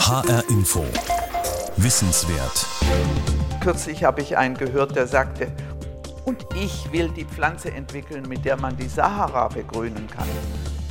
HR 0.00 0.42
Info. 0.48 0.84
Wissenswert. 1.76 2.66
Kürzlich 3.60 4.02
habe 4.02 4.22
ich 4.22 4.36
einen 4.36 4.56
gehört, 4.56 4.96
der 4.96 5.06
sagte, 5.06 5.52
und 6.24 6.44
ich 6.54 6.90
will 6.90 7.10
die 7.10 7.26
Pflanze 7.26 7.70
entwickeln, 7.70 8.26
mit 8.26 8.44
der 8.44 8.56
man 8.56 8.76
die 8.76 8.88
Sahara 8.88 9.48
begrünen 9.48 10.08
kann. 10.08 10.26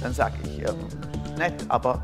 Dann 0.01 0.13
sage 0.13 0.35
ich, 0.43 0.59
ja, 0.59 0.71
nett, 1.37 1.65
aber 1.69 2.01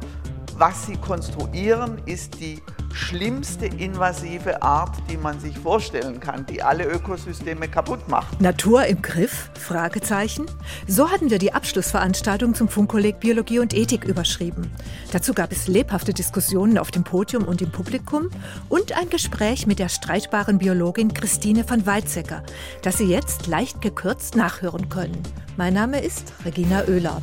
was 0.58 0.86
sie 0.86 0.98
konstruieren, 0.98 2.02
ist 2.06 2.40
die 2.40 2.62
schlimmste 2.94 3.66
invasive 3.66 4.62
Art, 4.62 4.96
die 5.12 5.18
man 5.18 5.40
sich 5.40 5.58
vorstellen 5.58 6.20
kann, 6.22 6.46
die 6.46 6.64
alle 6.64 6.86
Ökosysteme 6.86 7.68
kaputt 7.68 8.08
macht. 8.08 8.40
Natur 8.40 8.86
im 8.86 9.02
Griff? 9.02 9.50
Fragezeichen. 9.60 10.46
So 10.88 11.12
hatten 11.12 11.30
wir 11.30 11.38
die 11.38 11.54
Abschlussveranstaltung 11.54 12.56
zum 12.56 12.70
Funkkolleg 12.70 13.20
Biologie 13.20 13.60
und 13.60 13.74
Ethik 13.74 14.06
überschrieben. 14.06 14.72
Dazu 15.12 15.34
gab 15.34 15.52
es 15.52 15.68
lebhafte 15.68 16.14
Diskussionen 16.14 16.78
auf 16.78 16.90
dem 16.90 17.04
Podium 17.04 17.44
und 17.44 17.62
im 17.62 17.72
Publikum 17.72 18.30
und 18.70 18.98
ein 18.98 19.10
Gespräch 19.10 19.68
mit 19.68 19.80
der 19.80 19.90
streitbaren 19.90 20.58
Biologin 20.58 21.14
Christine 21.14 21.66
von 21.66 21.86
Weizsäcker, 21.86 22.44
das 22.82 22.98
Sie 22.98 23.10
jetzt 23.10 23.48
leicht 23.48 23.82
gekürzt 23.82 24.38
nachhören 24.38 24.88
können. 24.88 25.22
Mein 25.58 25.74
Name 25.74 26.02
ist 26.02 26.32
Regina 26.46 26.84
Oehler. 26.88 27.22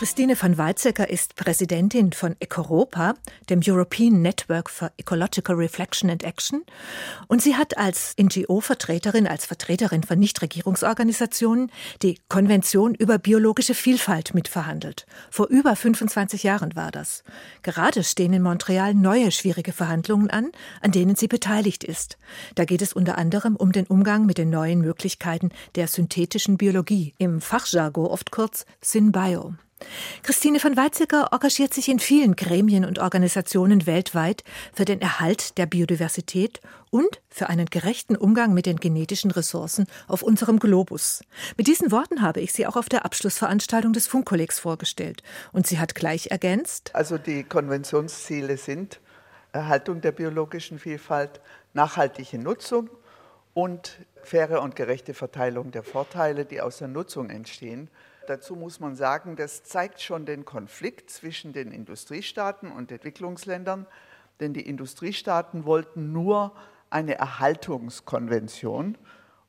Christine 0.00 0.34
van 0.40 0.56
Weizsäcker 0.56 1.10
ist 1.10 1.36
Präsidentin 1.36 2.14
von 2.14 2.34
Ecoropa, 2.40 3.16
dem 3.50 3.60
European 3.62 4.22
Network 4.22 4.70
for 4.70 4.90
Ecological 4.96 5.56
Reflection 5.56 6.08
and 6.08 6.24
Action. 6.24 6.62
Und 7.28 7.42
sie 7.42 7.54
hat 7.54 7.76
als 7.76 8.14
NGO-Vertreterin, 8.18 9.26
als 9.26 9.44
Vertreterin 9.44 10.02
von 10.02 10.18
Nichtregierungsorganisationen 10.18 11.70
die 12.00 12.18
Konvention 12.30 12.94
über 12.94 13.18
biologische 13.18 13.74
Vielfalt 13.74 14.32
mitverhandelt. 14.32 15.04
Vor 15.30 15.48
über 15.48 15.76
25 15.76 16.44
Jahren 16.44 16.74
war 16.74 16.90
das. 16.90 17.22
Gerade 17.62 18.02
stehen 18.02 18.32
in 18.32 18.40
Montreal 18.40 18.94
neue 18.94 19.30
schwierige 19.30 19.74
Verhandlungen 19.74 20.30
an, 20.30 20.50
an 20.80 20.92
denen 20.92 21.14
sie 21.14 21.28
beteiligt 21.28 21.84
ist. 21.84 22.16
Da 22.54 22.64
geht 22.64 22.80
es 22.80 22.94
unter 22.94 23.18
anderem 23.18 23.54
um 23.54 23.70
den 23.70 23.86
Umgang 23.86 24.24
mit 24.24 24.38
den 24.38 24.48
neuen 24.48 24.80
Möglichkeiten 24.80 25.50
der 25.74 25.88
synthetischen 25.88 26.56
Biologie, 26.56 27.12
im 27.18 27.42
Fachjargon 27.42 28.06
oft 28.06 28.30
kurz 28.30 28.64
SynBio. 28.80 29.56
Christine 30.22 30.60
von 30.60 30.76
Weizsäcker 30.76 31.28
engagiert 31.32 31.74
sich 31.74 31.88
in 31.88 31.98
vielen 31.98 32.36
Gremien 32.36 32.84
und 32.84 32.98
Organisationen 32.98 33.86
weltweit 33.86 34.44
für 34.72 34.84
den 34.84 35.00
Erhalt 35.00 35.58
der 35.58 35.66
Biodiversität 35.66 36.60
und 36.90 37.20
für 37.28 37.48
einen 37.48 37.66
gerechten 37.66 38.16
Umgang 38.16 38.52
mit 38.52 38.66
den 38.66 38.76
genetischen 38.76 39.30
Ressourcen 39.30 39.86
auf 40.08 40.22
unserem 40.22 40.58
Globus. 40.58 41.22
Mit 41.56 41.66
diesen 41.66 41.90
Worten 41.90 42.22
habe 42.22 42.40
ich 42.40 42.52
sie 42.52 42.66
auch 42.66 42.76
auf 42.76 42.88
der 42.88 43.04
Abschlussveranstaltung 43.04 43.92
des 43.92 44.06
Funkkollegs 44.06 44.58
vorgestellt. 44.58 45.22
Und 45.52 45.66
sie 45.66 45.78
hat 45.78 45.94
gleich 45.94 46.28
ergänzt. 46.30 46.90
Also 46.94 47.18
die 47.18 47.44
Konventionsziele 47.44 48.56
sind 48.56 49.00
Erhaltung 49.52 50.00
der 50.00 50.12
biologischen 50.12 50.78
Vielfalt, 50.78 51.40
nachhaltige 51.72 52.38
Nutzung 52.38 52.90
und 53.54 53.98
faire 54.22 54.62
und 54.62 54.76
gerechte 54.76 55.14
Verteilung 55.14 55.70
der 55.70 55.82
Vorteile, 55.82 56.44
die 56.44 56.60
aus 56.60 56.78
der 56.78 56.88
Nutzung 56.88 57.30
entstehen. 57.30 57.88
Dazu 58.26 58.54
muss 58.54 58.80
man 58.80 58.96
sagen, 58.96 59.36
das 59.36 59.64
zeigt 59.64 60.00
schon 60.00 60.26
den 60.26 60.44
Konflikt 60.44 61.10
zwischen 61.10 61.52
den 61.52 61.72
Industriestaaten 61.72 62.70
und 62.70 62.92
Entwicklungsländern, 62.92 63.86
denn 64.40 64.54
die 64.54 64.66
Industriestaaten 64.66 65.64
wollten 65.64 66.12
nur 66.12 66.54
eine 66.90 67.16
Erhaltungskonvention 67.16 68.96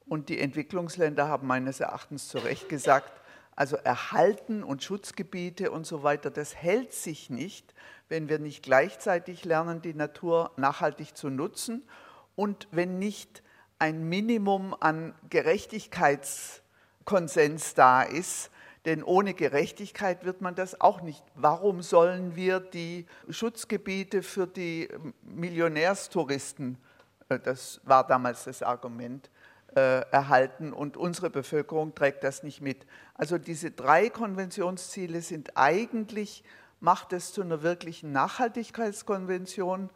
und 0.07 0.29
die 0.29 0.39
Entwicklungsländer 0.39 1.27
haben 1.27 1.47
meines 1.47 1.79
Erachtens 1.79 2.27
zu 2.27 2.39
Recht 2.39 2.69
gesagt, 2.69 3.11
also 3.55 3.75
Erhalten 3.77 4.63
und 4.63 4.83
Schutzgebiete 4.83 5.71
und 5.71 5.85
so 5.85 6.03
weiter, 6.03 6.31
das 6.31 6.55
hält 6.55 6.93
sich 6.93 7.29
nicht, 7.29 7.73
wenn 8.09 8.27
wir 8.29 8.39
nicht 8.39 8.63
gleichzeitig 8.63 9.45
lernen, 9.45 9.81
die 9.81 9.93
Natur 9.93 10.51
nachhaltig 10.57 11.15
zu 11.15 11.29
nutzen 11.29 11.83
und 12.35 12.67
wenn 12.71 12.99
nicht 12.99 13.43
ein 13.79 14.03
Minimum 14.07 14.75
an 14.79 15.15
Gerechtigkeitskonsens 15.29 17.73
da 17.73 18.03
ist, 18.03 18.51
denn 18.85 19.03
ohne 19.03 19.33
Gerechtigkeit 19.33 20.25
wird 20.25 20.41
man 20.41 20.55
das 20.55 20.81
auch 20.81 21.01
nicht. 21.01 21.23
Warum 21.35 21.81
sollen 21.81 22.35
wir 22.35 22.59
die 22.59 23.05
Schutzgebiete 23.29 24.23
für 24.23 24.47
die 24.47 24.89
Millionärstouristen, 25.21 26.77
äh, 27.29 27.39
das 27.39 27.81
war 27.83 28.05
damals 28.05 28.45
das 28.45 28.63
Argument, 28.63 29.29
äh, 29.75 30.01
erhalten 30.11 30.73
und 30.73 30.97
unsere 30.97 31.29
Bevölkerung 31.29 31.95
trägt 31.95 32.23
das 32.23 32.43
nicht 32.43 32.59
mit. 32.59 32.85
Also 33.13 33.37
diese 33.37 33.71
drei 33.71 34.09
Konventionsziele 34.09 35.21
sind 35.21 35.55
eigentlich, 35.55 36.43
macht 36.79 37.13
es 37.13 37.31
zu 37.31 37.41
einer 37.41 37.61
wirklichen 37.61 38.11
Nachhaltigkeitskonvention, 38.11 39.89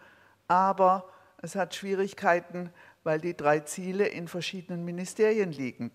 aber 0.48 1.10
es 1.42 1.56
hat 1.56 1.76
Schwierigkeiten, 1.76 2.72
weil 3.04 3.20
die 3.20 3.36
drei 3.36 3.60
Ziele 3.62 4.08
in 4.08 4.28
verschiedenen 4.28 4.86
Ministerien 4.86 5.52
liegen. 5.52 5.92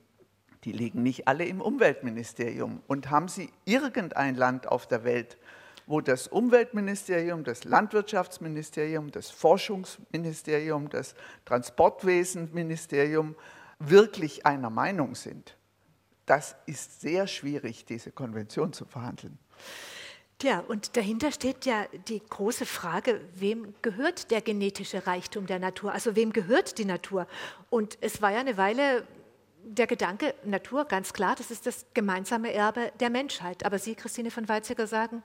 Die 0.65 0.72
liegen 0.72 1.03
nicht 1.03 1.26
alle 1.26 1.44
im 1.44 1.60
Umweltministerium. 1.60 2.82
Und 2.87 3.10
haben 3.10 3.28
Sie 3.28 3.50
irgendein 3.65 4.34
Land 4.34 4.69
auf 4.69 4.87
der 4.87 5.04
Welt, 5.04 5.38
wo 5.87 6.00
das 6.00 6.28
Umweltministerium, 6.28 7.44
das 7.44 7.65
Landwirtschaftsministerium, 7.65 9.10
das 9.10 9.31
Forschungsministerium, 9.31 10.88
das 10.91 11.15
Transportwesenministerium 11.47 13.34
wirklich 13.78 14.47
einer 14.47 14.71
Meinung 14.71 15.15
sind? 15.15 15.56
Das 16.26 16.54
ist 16.66 17.00
sehr 17.00 17.27
schwierig, 17.27 17.87
diese 17.87 18.12
Konvention 18.12 18.72
zu 18.72 18.84
verhandeln. 18.84 19.38
Ja, 20.42 20.60
und 20.60 20.97
dahinter 20.97 21.32
steht 21.32 21.66
ja 21.66 21.87
die 22.09 22.21
große 22.21 22.65
Frage, 22.65 23.21
wem 23.34 23.75
gehört 23.82 24.31
der 24.31 24.41
genetische 24.41 25.06
Reichtum 25.06 25.47
der 25.47 25.59
Natur? 25.59 25.92
Also 25.92 26.16
wem 26.16 26.32
gehört 26.32 26.78
die 26.78 26.87
Natur? 26.87 27.27
Und 27.69 27.98
es 28.00 28.22
war 28.22 28.31
ja 28.31 28.41
eine 28.41 28.56
Weile 28.56 29.06
der 29.65 29.87
Gedanke, 29.87 30.34
Natur, 30.44 30.84
ganz 30.84 31.12
klar, 31.12 31.34
das 31.37 31.50
ist 31.50 31.66
das 31.66 31.87
gemeinsame 31.94 32.53
Erbe 32.53 32.93
der 33.00 33.10
Menschheit. 33.10 33.65
Aber 33.65 33.78
Sie, 33.78 33.94
Christine 33.94 34.31
von 34.31 34.48
Weizsäcker, 34.48 34.87
sagen, 34.87 35.22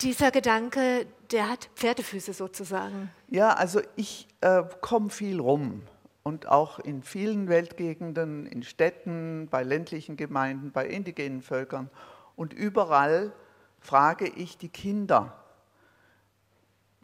dieser 0.00 0.30
Gedanke, 0.30 1.06
der 1.30 1.48
hat 1.48 1.70
Pferdefüße 1.74 2.32
sozusagen. 2.32 3.10
Ja, 3.28 3.54
also 3.54 3.80
ich 3.96 4.28
äh, 4.42 4.62
komme 4.80 5.10
viel 5.10 5.40
rum 5.40 5.82
und 6.22 6.48
auch 6.48 6.78
in 6.78 7.02
vielen 7.02 7.48
Weltgegenden, 7.48 8.46
in 8.46 8.62
Städten, 8.62 9.48
bei 9.50 9.62
ländlichen 9.62 10.16
Gemeinden, 10.16 10.72
bei 10.72 10.86
indigenen 10.86 11.40
Völkern. 11.40 11.88
Und 12.34 12.52
überall 12.52 13.32
frage 13.80 14.28
ich 14.28 14.58
die 14.58 14.68
Kinder, 14.68 15.32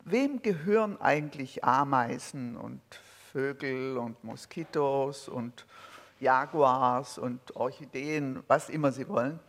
wem 0.05 0.43
gehören 0.43 1.01
eigentlich 1.01 1.65
Ameisen 1.65 2.57
und 2.57 2.81
Vögel 3.33 3.97
und 3.97 4.23
Moskitos 4.25 5.29
und 5.29 5.67
Jaguars 6.23 7.19
und 7.19 7.57
Orchideen, 7.57 8.43
was 8.47 8.69
immer 8.69 8.93
sie 8.93 9.09
wollen. 9.09 9.41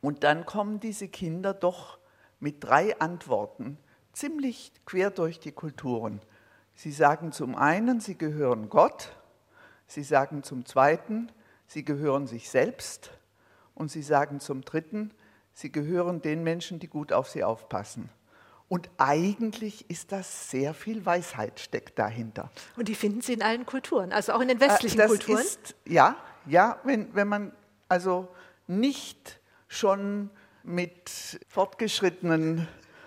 Und 0.00 0.24
dann 0.24 0.46
kommen 0.46 0.80
diese 0.80 1.08
Kinder 1.08 1.52
doch 1.54 1.98
mit 2.40 2.64
drei 2.64 2.98
Antworten 2.98 3.78
ziemlich 4.12 4.72
quer 4.86 5.10
durch 5.10 5.40
die 5.40 5.52
Kulturen. 5.52 6.20
Sie 6.74 6.92
sagen 6.92 7.30
zum 7.30 7.56
einen, 7.56 8.00
sie 8.00 8.16
gehören 8.16 8.68
Gott, 8.68 9.14
sie 9.86 10.02
sagen 10.02 10.42
zum 10.42 10.64
zweiten, 10.64 11.30
sie 11.66 11.84
gehören 11.84 12.26
sich 12.26 12.48
selbst 12.48 13.10
und 13.74 13.90
sie 13.90 14.02
sagen 14.02 14.40
zum 14.40 14.62
dritten, 14.62 15.12
sie 15.52 15.70
gehören 15.70 16.22
den 16.22 16.42
Menschen, 16.42 16.78
die 16.78 16.88
gut 16.88 17.12
auf 17.12 17.28
sie 17.28 17.44
aufpassen. 17.44 18.08
Und 18.68 18.88
eigentlich 18.96 19.88
ist 19.90 20.10
das 20.10 20.50
sehr 20.50 20.74
viel 20.74 21.04
Weisheit 21.04 21.60
steckt 21.60 21.98
dahinter. 21.98 22.50
Und 22.76 22.88
die 22.88 22.94
finden 22.94 23.20
Sie 23.20 23.34
in 23.34 23.42
allen 23.42 23.66
Kulturen, 23.66 24.12
also 24.12 24.32
auch 24.32 24.40
in 24.40 24.48
den 24.48 24.60
westlichen 24.60 24.98
das 24.98 25.08
Kulturen? 25.08 25.40
Ist, 25.40 25.74
ja, 25.86 26.16
ja, 26.46 26.78
wenn, 26.84 27.14
wenn 27.14 27.28
man 27.28 27.52
also 27.88 28.28
nicht 28.66 29.38
schon 29.68 30.30
mit 30.62 31.38
fortgeschrittenen 31.48 32.66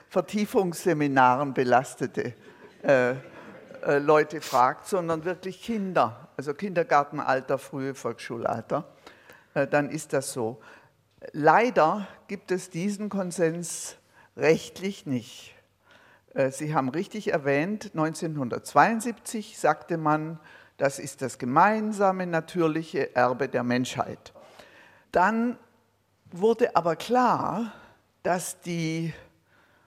Vertiefungsseminaren 0.09 1.53
belastete 1.53 2.33
äh, 2.83 3.11
äh, 3.11 3.97
Leute 3.99 4.41
fragt, 4.41 4.87
sondern 4.87 5.25
wirklich 5.25 5.61
Kinder, 5.61 6.29
also 6.37 6.53
Kindergartenalter, 6.53 7.57
frühe 7.57 7.93
Volksschulalter, 7.93 8.87
äh, 9.53 9.67
dann 9.67 9.89
ist 9.89 10.13
das 10.13 10.31
so. 10.31 10.59
Leider 11.31 12.07
gibt 12.27 12.51
es 12.51 12.69
diesen 12.69 13.09
Konsens 13.09 13.97
rechtlich 14.37 15.05
nicht. 15.05 15.55
Äh, 16.33 16.51
Sie 16.51 16.73
haben 16.73 16.89
richtig 16.89 17.33
erwähnt, 17.33 17.91
1972 17.93 19.57
sagte 19.57 19.97
man, 19.97 20.39
das 20.77 20.99
ist 20.99 21.21
das 21.21 21.39
gemeinsame 21.39 22.27
natürliche 22.27 23.15
Erbe 23.15 23.49
der 23.49 23.63
Menschheit. 23.63 24.33
Dann 25.11 25.57
wurde 26.31 26.75
aber 26.75 26.95
klar, 26.95 27.73
dass 28.21 28.61
die 28.61 29.13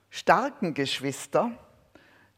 starken 0.09 0.75
Geschwister 0.75 1.53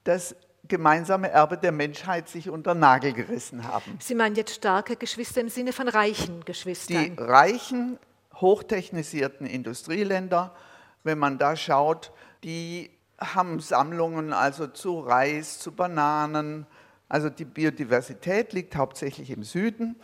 das 0.04 0.36
gemeinsame 0.68 1.30
Erbe 1.30 1.56
der 1.56 1.72
Menschheit 1.72 2.28
sich 2.28 2.50
unter 2.50 2.74
Nagel 2.74 3.12
gerissen 3.12 3.66
haben. 3.66 3.98
Sie 4.00 4.14
meinen 4.14 4.36
jetzt 4.36 4.54
starke 4.54 4.96
Geschwister 4.96 5.40
im 5.40 5.48
Sinne 5.48 5.72
von 5.72 5.88
reichen 5.88 6.44
Geschwistern? 6.44 7.16
Die 7.16 7.22
reichen, 7.22 7.98
hochtechnisierten 8.34 9.46
Industrieländer 9.46 10.54
wenn 11.04 11.18
man 11.18 11.38
da 11.38 11.56
schaut, 11.56 12.12
die 12.44 12.90
haben 13.18 13.60
Sammlungen 13.60 14.32
also 14.32 14.66
zu 14.66 15.00
Reis, 15.00 15.58
zu 15.58 15.72
Bananen. 15.72 16.66
Also 17.08 17.30
die 17.30 17.44
Biodiversität 17.44 18.52
liegt 18.52 18.76
hauptsächlich 18.76 19.30
im 19.30 19.44
Süden, 19.44 19.96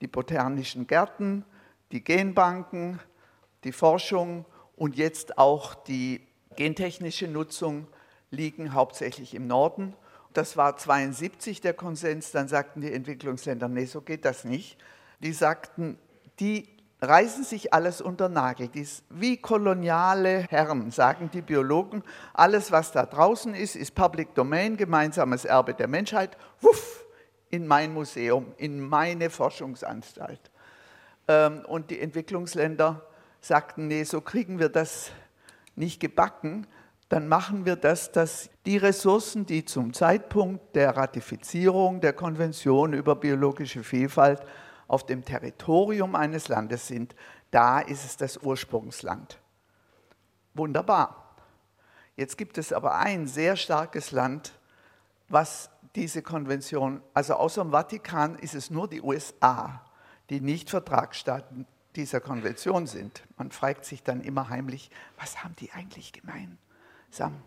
die 0.00 0.06
botanischen 0.06 0.86
Gärten, 0.86 1.44
die 1.92 2.02
Genbanken, 2.02 3.00
die 3.64 3.72
Forschung 3.72 4.44
und 4.76 4.96
jetzt 4.96 5.38
auch 5.38 5.74
die 5.74 6.26
gentechnische 6.56 7.28
Nutzung 7.28 7.86
liegen 8.30 8.74
hauptsächlich 8.74 9.34
im 9.34 9.46
Norden. 9.46 9.94
Das 10.32 10.56
war 10.56 10.76
72 10.76 11.60
der 11.60 11.72
Konsens, 11.72 12.30
dann 12.30 12.48
sagten 12.48 12.80
die 12.80 12.92
Entwicklungsländer, 12.92 13.68
nee, 13.68 13.86
so 13.86 14.02
geht 14.02 14.24
das 14.24 14.44
nicht. 14.44 14.76
Die 15.20 15.32
sagten, 15.32 15.98
die 16.40 16.68
reißen 17.00 17.44
sich 17.44 17.74
alles 17.74 18.00
unter 18.00 18.28
Nagel. 18.28 18.68
Dies, 18.68 19.02
wie 19.10 19.36
koloniale 19.36 20.46
Herren, 20.48 20.90
sagen 20.90 21.30
die 21.32 21.42
Biologen, 21.42 22.02
alles, 22.32 22.72
was 22.72 22.92
da 22.92 23.04
draußen 23.04 23.54
ist, 23.54 23.76
ist 23.76 23.94
Public 23.94 24.34
Domain, 24.34 24.76
gemeinsames 24.76 25.44
Erbe 25.44 25.74
der 25.74 25.88
Menschheit, 25.88 26.36
wuff, 26.60 27.04
in 27.50 27.66
mein 27.66 27.92
Museum, 27.92 28.52
in 28.56 28.80
meine 28.80 29.30
Forschungsanstalt. 29.30 30.50
Ähm, 31.28 31.64
und 31.66 31.90
die 31.90 32.00
Entwicklungsländer 32.00 33.02
sagten, 33.40 33.86
nee, 33.88 34.04
so 34.04 34.20
kriegen 34.20 34.58
wir 34.58 34.68
das 34.68 35.10
nicht 35.76 36.00
gebacken, 36.00 36.66
dann 37.08 37.28
machen 37.28 37.66
wir 37.66 37.76
das, 37.76 38.10
dass 38.10 38.50
die 38.64 38.78
Ressourcen, 38.78 39.46
die 39.46 39.64
zum 39.64 39.92
Zeitpunkt 39.92 40.74
der 40.74 40.96
Ratifizierung 40.96 42.00
der 42.00 42.12
Konvention 42.12 42.94
über 42.94 43.14
biologische 43.14 43.84
Vielfalt 43.84 44.40
auf 44.88 45.06
dem 45.06 45.24
Territorium 45.24 46.14
eines 46.14 46.48
Landes 46.48 46.86
sind, 46.86 47.14
da 47.50 47.80
ist 47.80 48.04
es 48.04 48.16
das 48.16 48.38
Ursprungsland. 48.38 49.38
Wunderbar. 50.54 51.34
Jetzt 52.16 52.38
gibt 52.38 52.58
es 52.58 52.72
aber 52.72 52.96
ein 52.96 53.26
sehr 53.26 53.56
starkes 53.56 54.10
Land, 54.10 54.52
was 55.28 55.70
diese 55.94 56.22
Konvention, 56.22 57.02
also 57.14 57.34
außer 57.34 57.62
dem 57.62 57.72
Vatikan 57.72 58.36
ist 58.36 58.54
es 58.54 58.70
nur 58.70 58.88
die 58.88 59.02
USA, 59.02 59.82
die 60.30 60.40
nicht 60.40 60.70
Vertragsstaaten 60.70 61.66
dieser 61.94 62.20
Konvention 62.20 62.86
sind. 62.86 63.22
Man 63.36 63.50
fragt 63.50 63.84
sich 63.84 64.02
dann 64.02 64.20
immer 64.20 64.48
heimlich, 64.48 64.90
was 65.18 65.42
haben 65.42 65.56
die 65.56 65.72
eigentlich 65.72 66.12
gemeinsam? 66.12 67.42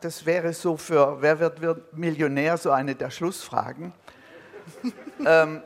Das 0.00 0.26
wäre 0.26 0.52
so 0.52 0.76
für 0.76 1.22
Wer 1.22 1.38
wird 1.40 1.96
Millionär 1.96 2.58
so 2.58 2.70
eine 2.70 2.94
der 2.94 3.10
Schlussfragen. 3.10 3.92
ähm, 5.26 5.62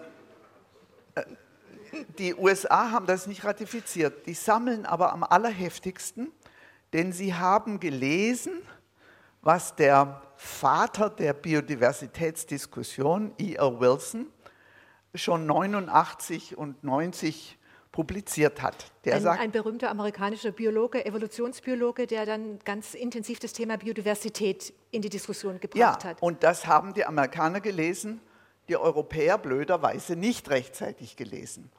die 2.18 2.34
USA 2.34 2.90
haben 2.90 3.06
das 3.06 3.26
nicht 3.26 3.44
ratifiziert. 3.44 4.26
Die 4.26 4.34
sammeln 4.34 4.86
aber 4.86 5.12
am 5.12 5.22
allerheftigsten, 5.22 6.32
denn 6.92 7.12
sie 7.12 7.34
haben 7.34 7.80
gelesen, 7.80 8.62
was 9.42 9.76
der 9.76 10.22
Vater 10.36 11.10
der 11.10 11.32
Biodiversitätsdiskussion, 11.32 13.32
E.R. 13.38 13.80
Wilson, 13.80 14.26
schon 15.14 15.46
89 15.46 16.56
und 16.56 16.82
90 16.84 17.58
publiziert 17.92 18.62
hat. 18.62 18.92
ein, 19.04 19.22
sagt, 19.22 19.40
ein 19.40 19.50
berühmter 19.50 19.90
amerikanischer 19.90 20.52
Biologe, 20.52 21.04
Evolutionsbiologe, 21.04 22.06
der 22.06 22.26
dann 22.26 22.58
ganz 22.64 22.94
intensiv 22.94 23.40
das 23.40 23.52
Thema 23.52 23.76
Biodiversität 23.76 24.72
in 24.90 25.02
die 25.02 25.08
Diskussion 25.08 25.58
gebracht 25.58 26.04
ja, 26.04 26.10
hat. 26.10 26.22
Und 26.22 26.44
das 26.44 26.66
haben 26.66 26.94
die 26.94 27.04
Amerikaner 27.04 27.60
gelesen, 27.60 28.20
die 28.68 28.76
Europäer 28.76 29.38
blöderweise 29.38 30.14
nicht 30.14 30.50
rechtzeitig 30.50 31.16
gelesen. 31.16 31.70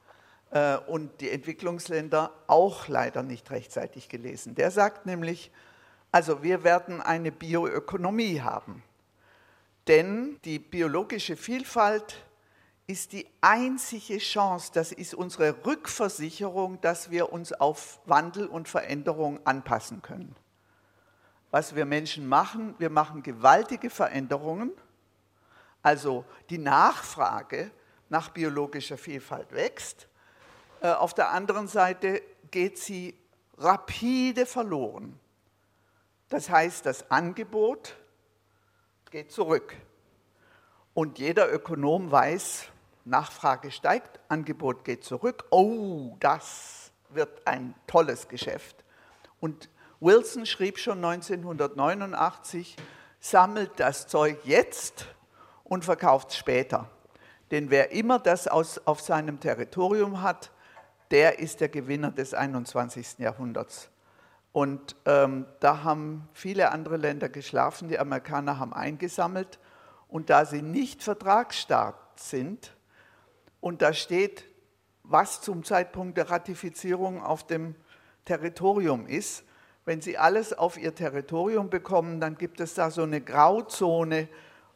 Äh, 0.50 0.78
und 0.78 1.20
die 1.20 1.30
Entwicklungsländer 1.30 2.32
auch 2.46 2.88
leider 2.88 3.22
nicht 3.22 3.50
rechtzeitig 3.50 4.08
gelesen. 4.08 4.54
Der 4.54 4.70
sagt 4.70 5.06
nämlich, 5.06 5.50
also 6.12 6.42
wir 6.42 6.64
werden 6.64 7.00
eine 7.00 7.30
Bioökonomie 7.30 8.40
haben, 8.40 8.82
denn 9.86 10.40
die 10.44 10.58
biologische 10.58 11.36
Vielfalt 11.36 12.24
ist 12.88 13.12
die 13.12 13.28
einzige 13.40 14.18
Chance, 14.18 14.72
das 14.74 14.90
ist 14.90 15.14
unsere 15.14 15.64
Rückversicherung, 15.64 16.80
dass 16.80 17.12
wir 17.12 17.32
uns 17.32 17.52
auf 17.52 18.00
Wandel 18.06 18.46
und 18.46 18.68
Veränderung 18.68 19.38
anpassen 19.46 20.02
können. 20.02 20.34
Was 21.52 21.76
wir 21.76 21.84
Menschen 21.84 22.26
machen, 22.26 22.74
wir 22.78 22.90
machen 22.90 23.22
gewaltige 23.22 23.90
Veränderungen, 23.90 24.72
also 25.82 26.24
die 26.50 26.58
Nachfrage 26.58 27.70
nach 28.08 28.30
biologischer 28.30 28.98
Vielfalt 28.98 29.52
wächst 29.52 30.08
auf 30.82 31.14
der 31.14 31.30
anderen 31.30 31.68
Seite 31.68 32.22
geht 32.50 32.78
sie 32.78 33.14
rapide 33.58 34.46
verloren. 34.46 35.18
Das 36.28 36.48
heißt, 36.48 36.86
das 36.86 37.10
Angebot 37.10 37.96
geht 39.10 39.32
zurück. 39.32 39.74
Und 40.94 41.18
jeder 41.18 41.52
Ökonom 41.52 42.10
weiß, 42.10 42.66
Nachfrage 43.04 43.70
steigt, 43.70 44.20
Angebot 44.28 44.84
geht 44.84 45.04
zurück. 45.04 45.44
Oh, 45.50 46.16
das 46.20 46.92
wird 47.10 47.46
ein 47.46 47.74
tolles 47.86 48.28
Geschäft. 48.28 48.84
Und 49.40 49.68
Wilson 50.00 50.46
schrieb 50.46 50.78
schon 50.78 51.04
1989, 51.04 52.76
sammelt 53.18 53.72
das 53.78 54.06
Zeug 54.06 54.38
jetzt 54.44 55.06
und 55.64 55.84
verkauft 55.84 56.30
es 56.30 56.36
später. 56.36 56.88
Denn 57.50 57.70
wer 57.70 57.90
immer 57.90 58.18
das 58.18 58.46
aus, 58.46 58.78
auf 58.86 59.00
seinem 59.00 59.40
Territorium 59.40 60.22
hat, 60.22 60.50
der 61.10 61.38
ist 61.38 61.60
der 61.60 61.68
Gewinner 61.68 62.10
des 62.10 62.34
21. 62.34 63.18
Jahrhunderts. 63.18 63.90
Und 64.52 64.96
ähm, 65.06 65.46
da 65.60 65.84
haben 65.84 66.28
viele 66.32 66.72
andere 66.72 66.96
Länder 66.96 67.28
geschlafen, 67.28 67.88
die 67.88 67.98
Amerikaner 67.98 68.58
haben 68.58 68.72
eingesammelt. 68.72 69.58
Und 70.08 70.30
da 70.30 70.44
sie 70.44 70.62
nicht 70.62 71.02
Vertragsstaat 71.02 71.94
sind, 72.16 72.74
und 73.60 73.82
da 73.82 73.92
steht, 73.92 74.44
was 75.02 75.42
zum 75.42 75.64
Zeitpunkt 75.64 76.16
der 76.16 76.30
Ratifizierung 76.30 77.22
auf 77.22 77.46
dem 77.46 77.74
Territorium 78.24 79.06
ist, 79.06 79.44
wenn 79.84 80.00
sie 80.00 80.18
alles 80.18 80.52
auf 80.52 80.78
ihr 80.78 80.94
Territorium 80.94 81.70
bekommen, 81.70 82.20
dann 82.20 82.36
gibt 82.36 82.60
es 82.60 82.74
da 82.74 82.90
so 82.90 83.02
eine 83.02 83.20
Grauzone, 83.20 84.28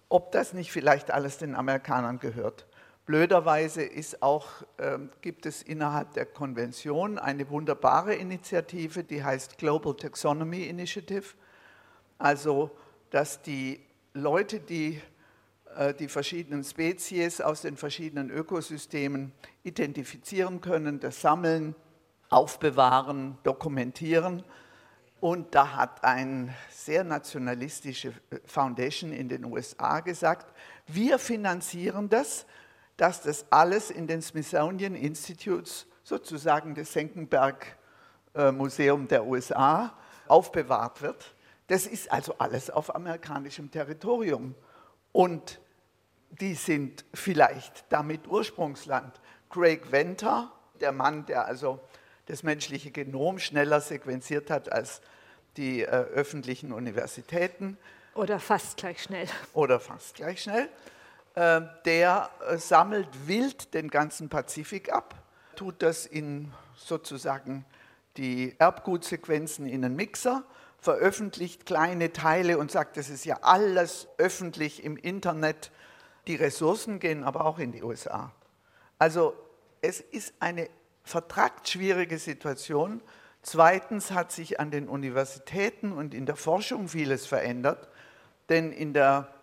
ob 0.08 0.32
das 0.32 0.52
nicht 0.52 0.72
vielleicht 0.72 1.10
alles 1.10 1.38
den 1.38 1.54
Amerikanern 1.54 2.18
gehört. 2.18 2.66
Blöderweise 3.06 3.82
ist 3.82 4.22
auch, 4.22 4.46
äh, 4.78 4.98
gibt 5.20 5.44
es 5.46 5.62
innerhalb 5.62 6.14
der 6.14 6.24
Konvention 6.24 7.18
eine 7.18 7.50
wunderbare 7.50 8.14
Initiative, 8.14 9.04
die 9.04 9.22
heißt 9.22 9.58
Global 9.58 9.94
Taxonomy 9.94 10.64
Initiative. 10.64 11.34
Also, 12.18 12.70
dass 13.10 13.42
die 13.42 13.80
Leute, 14.14 14.60
die 14.60 15.00
äh, 15.76 15.94
die 15.94 16.08
verschiedenen 16.08 16.64
Spezies 16.64 17.40
aus 17.40 17.62
den 17.62 17.76
verschiedenen 17.76 18.30
Ökosystemen 18.30 19.32
identifizieren 19.62 20.60
können, 20.60 21.00
das 21.00 21.20
sammeln, 21.20 21.74
aufbewahren, 22.30 23.38
dokumentieren. 23.42 24.44
Und 25.20 25.54
da 25.54 25.76
hat 25.76 26.04
eine 26.04 26.54
sehr 26.70 27.04
nationalistische 27.04 28.12
Foundation 28.44 29.12
in 29.12 29.28
den 29.28 29.44
USA 29.44 30.00
gesagt, 30.00 30.52
wir 30.86 31.18
finanzieren 31.18 32.08
das, 32.08 32.46
dass 32.96 33.22
das 33.22 33.46
alles 33.50 33.90
in 33.90 34.06
den 34.06 34.22
Smithsonian 34.22 34.94
Institutes, 34.94 35.86
sozusagen 36.02 36.74
das 36.74 36.92
Senckenberg 36.92 37.76
äh, 38.34 38.52
Museum 38.52 39.08
der 39.08 39.24
USA, 39.26 39.96
aufbewahrt 40.28 41.02
wird. 41.02 41.34
Das 41.66 41.86
ist 41.86 42.10
also 42.10 42.34
alles 42.38 42.70
auf 42.70 42.94
amerikanischem 42.94 43.70
Territorium. 43.70 44.54
Und 45.12 45.60
die 46.30 46.54
sind 46.54 47.04
vielleicht 47.14 47.84
damit 47.88 48.26
Ursprungsland. 48.28 49.20
Craig 49.50 49.90
Venter, 49.90 50.52
der 50.80 50.92
Mann, 50.92 51.26
der 51.26 51.46
also 51.46 51.80
das 52.26 52.42
menschliche 52.42 52.90
Genom 52.90 53.38
schneller 53.38 53.80
sequenziert 53.80 54.50
hat 54.50 54.72
als 54.72 55.00
die 55.56 55.82
äh, 55.82 55.86
öffentlichen 55.86 56.72
Universitäten. 56.72 57.78
Oder 58.14 58.40
fast 58.40 58.76
gleich 58.76 59.02
schnell. 59.02 59.28
Oder 59.52 59.78
fast 59.78 60.16
gleich 60.16 60.42
schnell. 60.42 60.68
Äh, 61.34 61.62
der 61.84 62.30
äh, 62.48 62.58
sammelt 62.58 63.08
wild 63.26 63.74
den 63.74 63.88
ganzen 63.88 64.28
Pazifik 64.28 64.92
ab, 64.92 65.14
tut 65.56 65.82
das 65.82 66.06
in 66.06 66.52
sozusagen 66.76 67.64
die 68.16 68.54
Erbgutsequenzen 68.58 69.66
in 69.66 69.84
einen 69.84 69.96
Mixer, 69.96 70.44
veröffentlicht 70.78 71.66
kleine 71.66 72.12
Teile 72.12 72.58
und 72.58 72.70
sagt, 72.70 72.96
das 72.96 73.08
ist 73.08 73.24
ja 73.24 73.38
alles 73.42 74.06
öffentlich 74.18 74.84
im 74.84 74.96
Internet. 74.96 75.72
Die 76.28 76.36
Ressourcen 76.36 77.00
gehen 77.00 77.24
aber 77.24 77.46
auch 77.46 77.58
in 77.58 77.72
die 77.72 77.82
USA. 77.82 78.30
Also 78.98 79.34
es 79.80 80.00
ist 80.00 80.34
eine 80.38 80.68
vertragt 81.02 81.68
schwierige 81.68 82.18
Situation. 82.18 83.02
Zweitens 83.42 84.12
hat 84.12 84.30
sich 84.30 84.60
an 84.60 84.70
den 84.70 84.88
Universitäten 84.88 85.92
und 85.92 86.14
in 86.14 86.26
der 86.26 86.36
Forschung 86.36 86.88
vieles 86.88 87.26
verändert, 87.26 87.88
denn 88.48 88.70
in 88.70 88.92
der 88.92 89.34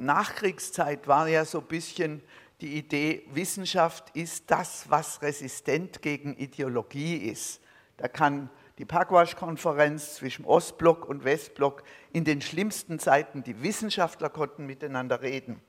Nachkriegszeit 0.00 1.06
war 1.06 1.28
ja 1.28 1.44
so 1.44 1.60
ein 1.60 1.66
bisschen 1.66 2.22
die 2.60 2.76
Idee, 2.76 3.22
Wissenschaft 3.32 4.10
ist 4.14 4.50
das, 4.50 4.90
was 4.90 5.22
resistent 5.22 6.02
gegen 6.02 6.36
Ideologie 6.36 7.16
ist. 7.16 7.60
Da 7.96 8.08
kann 8.08 8.50
die 8.78 8.84
Pugwash-Konferenz 8.84 10.14
zwischen 10.14 10.44
Ostblock 10.44 11.06
und 11.06 11.24
Westblock 11.24 11.82
in 12.12 12.24
den 12.24 12.40
schlimmsten 12.40 12.98
Zeiten. 12.98 13.42
Die 13.44 13.62
Wissenschaftler 13.62 14.30
konnten 14.30 14.66
miteinander 14.66 15.22
reden. 15.22 15.60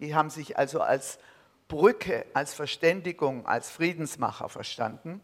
Die 0.00 0.14
haben 0.14 0.30
sich 0.30 0.58
also 0.58 0.80
als 0.80 1.18
Brücke, 1.68 2.24
als 2.34 2.54
Verständigung, 2.54 3.46
als 3.46 3.70
Friedensmacher 3.70 4.48
verstanden 4.48 5.20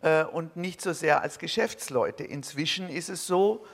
äh, 0.00 0.24
und 0.24 0.56
nicht 0.56 0.80
so 0.80 0.92
sehr 0.92 1.22
als 1.22 1.38
Geschäftsleute. 1.38 2.24
Inzwischen 2.24 2.88
ist 2.88 3.08
es 3.08 3.26
so, 3.26 3.66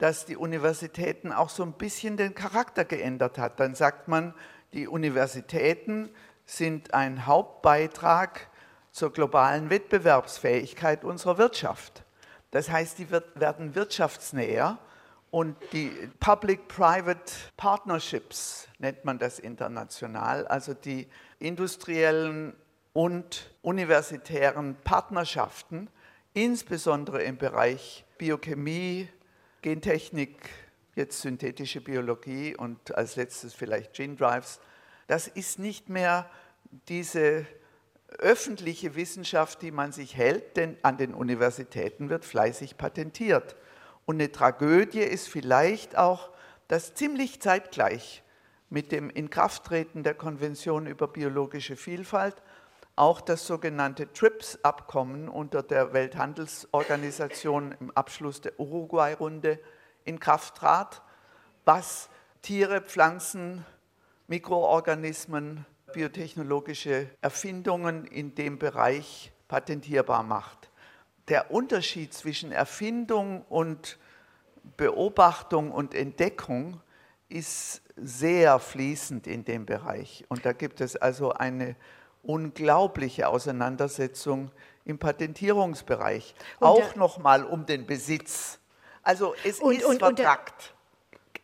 dass 0.00 0.24
die 0.24 0.36
Universitäten 0.36 1.30
auch 1.30 1.50
so 1.50 1.62
ein 1.62 1.74
bisschen 1.74 2.16
den 2.16 2.34
Charakter 2.34 2.86
geändert 2.86 3.36
hat. 3.36 3.60
Dann 3.60 3.74
sagt 3.74 4.08
man, 4.08 4.34
die 4.72 4.88
Universitäten 4.88 6.10
sind 6.46 6.94
ein 6.94 7.26
Hauptbeitrag 7.26 8.48
zur 8.90 9.12
globalen 9.12 9.68
Wettbewerbsfähigkeit 9.68 11.04
unserer 11.04 11.36
Wirtschaft. 11.36 12.02
Das 12.50 12.70
heißt, 12.70 12.98
die 12.98 13.10
werden 13.10 13.74
wirtschaftsnäher 13.74 14.78
und 15.30 15.56
die 15.72 15.90
Public-Private 16.18 17.32
Partnerships 17.58 18.68
nennt 18.78 19.04
man 19.04 19.18
das 19.18 19.38
international, 19.38 20.46
also 20.46 20.72
die 20.72 21.08
industriellen 21.38 22.56
und 22.94 23.54
universitären 23.60 24.76
Partnerschaften, 24.82 25.88
insbesondere 26.32 27.22
im 27.22 27.36
Bereich 27.36 28.06
Biochemie, 28.16 29.08
Gentechnik, 29.62 30.48
jetzt 30.94 31.20
synthetische 31.20 31.80
Biologie 31.80 32.56
und 32.56 32.94
als 32.96 33.16
letztes 33.16 33.52
vielleicht 33.52 33.92
Gene 33.92 34.16
Drives, 34.16 34.60
das 35.06 35.28
ist 35.28 35.58
nicht 35.58 35.88
mehr 35.88 36.30
diese 36.88 37.46
öffentliche 38.18 38.94
Wissenschaft, 38.94 39.62
die 39.62 39.70
man 39.70 39.92
sich 39.92 40.16
hält, 40.16 40.56
denn 40.56 40.76
an 40.82 40.96
den 40.96 41.14
Universitäten 41.14 42.08
wird 42.08 42.24
fleißig 42.24 42.76
patentiert. 42.76 43.56
Und 44.06 44.16
eine 44.16 44.32
Tragödie 44.32 45.00
ist 45.00 45.28
vielleicht 45.28 45.96
auch, 45.96 46.30
dass 46.68 46.94
ziemlich 46.94 47.40
zeitgleich 47.40 48.22
mit 48.70 48.92
dem 48.92 49.10
Inkrafttreten 49.10 50.02
der 50.02 50.14
Konvention 50.14 50.86
über 50.86 51.08
biologische 51.08 51.76
Vielfalt 51.76 52.36
auch 53.00 53.22
das 53.22 53.46
sogenannte 53.46 54.12
TRIPS-Abkommen 54.12 55.30
unter 55.30 55.62
der 55.62 55.94
Welthandelsorganisation 55.94 57.74
im 57.80 57.90
Abschluss 57.92 58.42
der 58.42 58.60
Uruguay-Runde 58.60 59.58
in 60.04 60.20
Kraft 60.20 60.56
trat, 60.56 61.00
was 61.64 62.10
Tiere, 62.42 62.82
Pflanzen, 62.82 63.64
Mikroorganismen 64.26 65.64
biotechnologische 65.94 67.08
Erfindungen 67.22 68.04
in 68.04 68.34
dem 68.34 68.58
Bereich 68.58 69.32
patentierbar 69.48 70.22
macht. 70.22 70.70
Der 71.28 71.50
Unterschied 71.50 72.12
zwischen 72.12 72.52
Erfindung 72.52 73.46
und 73.48 73.98
Beobachtung 74.76 75.72
und 75.72 75.94
Entdeckung 75.94 76.82
ist 77.30 77.80
sehr 77.96 78.58
fließend 78.58 79.26
in 79.26 79.46
dem 79.46 79.64
Bereich. 79.64 80.26
Und 80.28 80.44
da 80.44 80.52
gibt 80.52 80.82
es 80.82 80.96
also 80.96 81.32
eine 81.32 81.76
unglaubliche 82.22 83.28
Auseinandersetzung 83.28 84.50
im 84.84 84.98
Patentierungsbereich. 84.98 86.34
Und 86.58 86.66
Auch 86.66 86.94
nochmal 86.96 87.44
um 87.44 87.66
den 87.66 87.86
Besitz. 87.86 88.58
Also 89.02 89.34
es 89.44 89.60
und, 89.60 89.76
ist 89.76 89.84
und, 89.84 89.98
vertrackt 89.98 90.74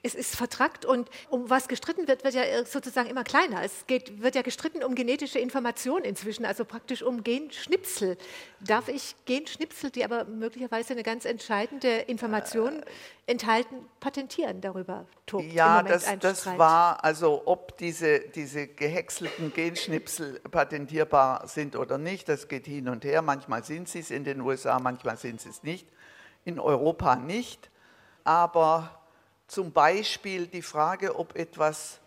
es 0.07 0.15
ist 0.15 0.37
vertrackt 0.37 0.85
und 0.85 1.11
um 1.29 1.51
was 1.51 1.69
gestritten 1.69 2.07
wird, 2.09 2.25
wird 2.25 2.35
ja 2.35 2.65
sozusagen 2.65 3.09
immer 3.09 3.25
kleiner. 3.25 3.63
Es 3.63 3.87
geht, 3.87 4.23
wird 4.23 4.35
ja 4.37 4.43
gestritten 4.43 4.85
um 4.85 4.95
genetische 4.95 5.39
Information 5.39 6.05
inzwischen, 6.05 6.45
also 6.45 6.65
praktisch 6.65 7.03
um 7.03 7.25
Genschnipsel. 7.25 8.17
Darf 8.61 8.89
ich 8.89 9.17
Genschnipsel, 9.25 9.91
die 9.91 10.05
aber 10.05 10.25
möglicherweise 10.25 10.93
eine 10.93 11.03
ganz 11.03 11.25
entscheidende 11.25 11.89
Information 11.89 12.85
enthalten, 13.27 13.85
patentieren 13.99 14.61
darüber? 14.61 15.07
Tobt 15.27 15.53
ja, 15.53 15.83
das, 15.83 16.07
das 16.21 16.47
war 16.47 17.05
also, 17.05 17.43
ob 17.47 17.77
diese, 17.79 18.21
diese 18.21 18.69
gehäckselten 18.69 19.53
Genschnipsel 19.53 20.41
patentierbar 20.51 21.49
sind 21.49 21.75
oder 21.75 21.99
nicht, 21.99 22.29
das 22.29 22.47
geht 22.47 22.67
hin 22.67 22.89
und 22.89 23.05
her. 23.05 23.23
Manchmal 23.23 23.65
sind 23.65 23.89
sie 23.89 23.99
es 23.99 24.13
in 24.13 24.23
den 24.23 24.41
USA, 24.41 24.79
manchmal 24.79 25.17
sind 25.17 25.41
sie 25.41 25.49
es 25.49 25.65
nicht. 25.65 25.89
In 26.45 26.61
Europa 26.61 27.17
nicht. 27.17 27.71
Aber 28.23 29.06
zum 29.47 29.73
Beispiel 29.73 30.47
die 30.47 30.63
Frage, 30.63 31.19
ob 31.19 31.37
etwas 31.37 32.01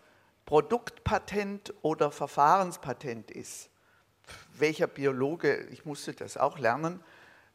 Produktpatent 0.46 1.72
oder 1.82 2.10
Verfahrenspatent 2.10 3.30
ist. 3.30 3.70
Welcher 4.58 4.86
Biologe, 4.86 5.66
ich 5.70 5.84
musste 5.84 6.12
das 6.12 6.36
auch 6.36 6.58
lernen, 6.58 7.02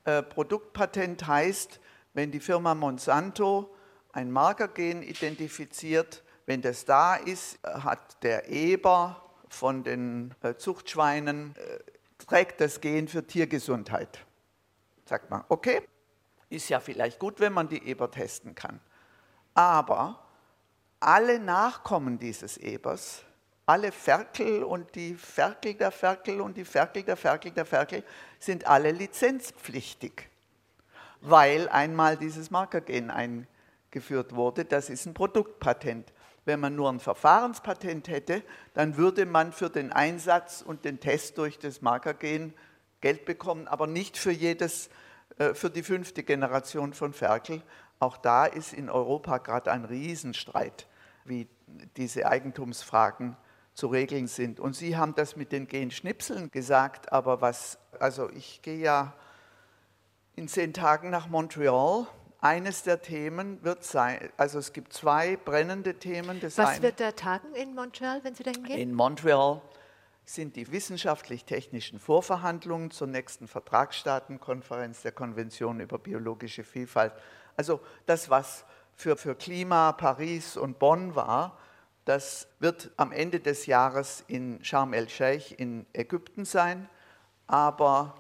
äh, 0.06 0.24
Produktpatent 0.24 1.28
heißt, 1.28 1.80
wenn 2.14 2.32
die 2.32 2.40
Firma 2.40 2.74
Monsanto 2.76 3.76
ein 4.14 4.32
Markergen 4.32 5.04
identifiziert, 5.04 6.24
wenn 6.46 6.62
das 6.62 6.86
da 6.86 7.16
ist, 7.16 7.60
hat 7.64 8.24
der 8.24 8.50
Eber 8.50 9.22
von 9.50 9.84
den 9.84 10.34
äh, 10.42 10.56
Zuchtschweinen, 10.56 11.56
äh, 11.56 11.80
trägt 12.24 12.62
das 12.62 12.82
Gen 12.82 13.08
für 13.08 13.26
Tiergesundheit. 13.26 14.26
Sagt 15.06 15.30
man, 15.30 15.44
okay, 15.50 15.82
ist 16.50 16.70
ja 16.70 16.80
vielleicht 16.80 17.20
gut, 17.20 17.40
wenn 17.40 17.54
man 17.54 17.68
die 17.68 17.88
Eber 17.88 18.10
testen 18.10 18.56
kann. 18.56 18.80
Aber 19.56 20.20
alle 21.00 21.40
Nachkommen 21.40 22.20
dieses 22.20 22.58
Ebers, 22.58 23.24
alle 23.66 23.92
Ferkel 23.92 24.64
und 24.64 24.94
die 24.94 25.16
Ferkel 25.16 25.74
der 25.74 25.92
Ferkel 25.92 26.42
und 26.42 26.56
die 26.58 26.66
Ferkel 26.66 27.04
der 27.04 27.18
Ferkel 27.18 27.52
der 27.52 27.66
Ferkel 27.66 28.04
sind 28.38 28.68
alle 28.68 28.92
lizenzpflichtig, 28.92 30.30
weil 31.22 31.68
einmal 31.70 32.18
dieses 32.18 32.52
Markergen 32.52 33.10
eingeführt 33.10 34.36
wurde. 34.36 34.66
Das 34.66 34.90
ist 34.90 35.08
ein 35.08 35.16
Produktpatent. 35.16 36.14
Wenn 36.44 36.60
man 36.60 36.76
nur 36.76 36.92
ein 36.92 37.00
Verfahrenspatent 37.00 38.08
hätte, 38.08 38.44
dann 38.76 38.98
würde 38.98 39.26
man 39.26 39.52
für 39.52 39.70
den 39.72 39.92
Einsatz 39.92 40.62
und 40.62 40.86
den 40.86 41.00
Test 41.00 41.40
durch 41.40 41.58
das 41.58 41.82
Markergen 41.82 42.54
Geld 43.02 43.26
bekommen, 43.26 43.68
aber 43.68 43.88
nicht 43.88 44.16
für 44.18 44.32
jedes, 44.32 44.90
äh, 45.40 45.56
für 45.56 45.72
die 45.72 45.82
fünfte 45.82 46.24
Generation 46.24 46.94
von 46.94 47.14
Ferkel, 47.14 47.64
auch 48.00 48.18
da 48.18 48.46
ist 48.46 48.74
in 48.74 48.90
Europa 48.90 49.38
gerade 49.38 49.72
ein 49.72 49.86
Riesenstreit, 49.86 50.88
wie 51.24 51.48
diese 51.98 52.28
Eigentumsfragen 52.28 53.38
zu 53.74 53.88
regeln 53.88 54.28
sind. 54.28 54.60
Und 54.60 54.76
Sie 54.76 54.98
haben 54.98 55.16
das 55.16 55.36
mit 55.36 55.52
den 55.52 55.68
Genschnipseln 55.68 56.52
gesagt, 56.52 57.12
aber 57.12 57.42
was, 57.42 57.78
also 58.00 58.30
ich 58.30 58.62
gehe 58.62 58.78
ja 58.78 59.14
in 60.36 60.48
zehn 60.48 60.74
Tagen 60.74 61.10
nach 61.10 61.28
Montreal. 61.28 62.08
Eines 62.42 62.84
der 62.84 63.02
Themen 63.02 63.64
wird 63.64 63.84
sein, 63.84 64.30
also 64.38 64.60
es 64.60 64.72
gibt 64.72 64.94
zwei 64.94 65.36
brennende 65.36 65.96
Themen. 65.96 66.40
Das 66.40 66.58
was 66.60 66.82
wird 66.82 67.00
da 67.00 67.12
tagen 67.12 67.56
in 67.56 67.74
Montreal, 67.74 68.24
wenn 68.24 68.36
Sie 68.36 68.44
da 68.44 68.52
hingehen? 68.52 68.78
In 68.78 68.94
Montreal 68.94 69.62
sind 70.26 70.56
die 70.56 70.72
wissenschaftlich-technischen 70.72 72.00
Vorverhandlungen 72.00 72.92
zur 72.92 73.08
nächsten 73.08 73.48
Vertragsstaatenkonferenz 73.48 75.02
der 75.02 75.12
Konvention 75.12 75.80
über 75.80 75.98
biologische 75.98 76.64
Vielfalt 76.64 77.14
also 77.58 77.82
das, 78.06 78.30
was 78.30 78.66
für, 78.96 79.18
für 79.18 79.36
Klima 79.36 79.92
Paris 79.92 80.58
und 80.58 80.80
Bonn 80.80 81.16
war, 81.16 81.58
das 82.06 82.48
wird 82.60 82.92
am 82.98 83.12
Ende 83.12 83.40
des 83.40 83.66
Jahres 83.66 84.24
in 84.28 84.64
Sharm 84.64 84.94
el-Sheikh 84.94 85.56
in 85.56 85.88
Ägypten 85.94 86.46
sein. 86.46 86.88
Aber, 87.48 88.16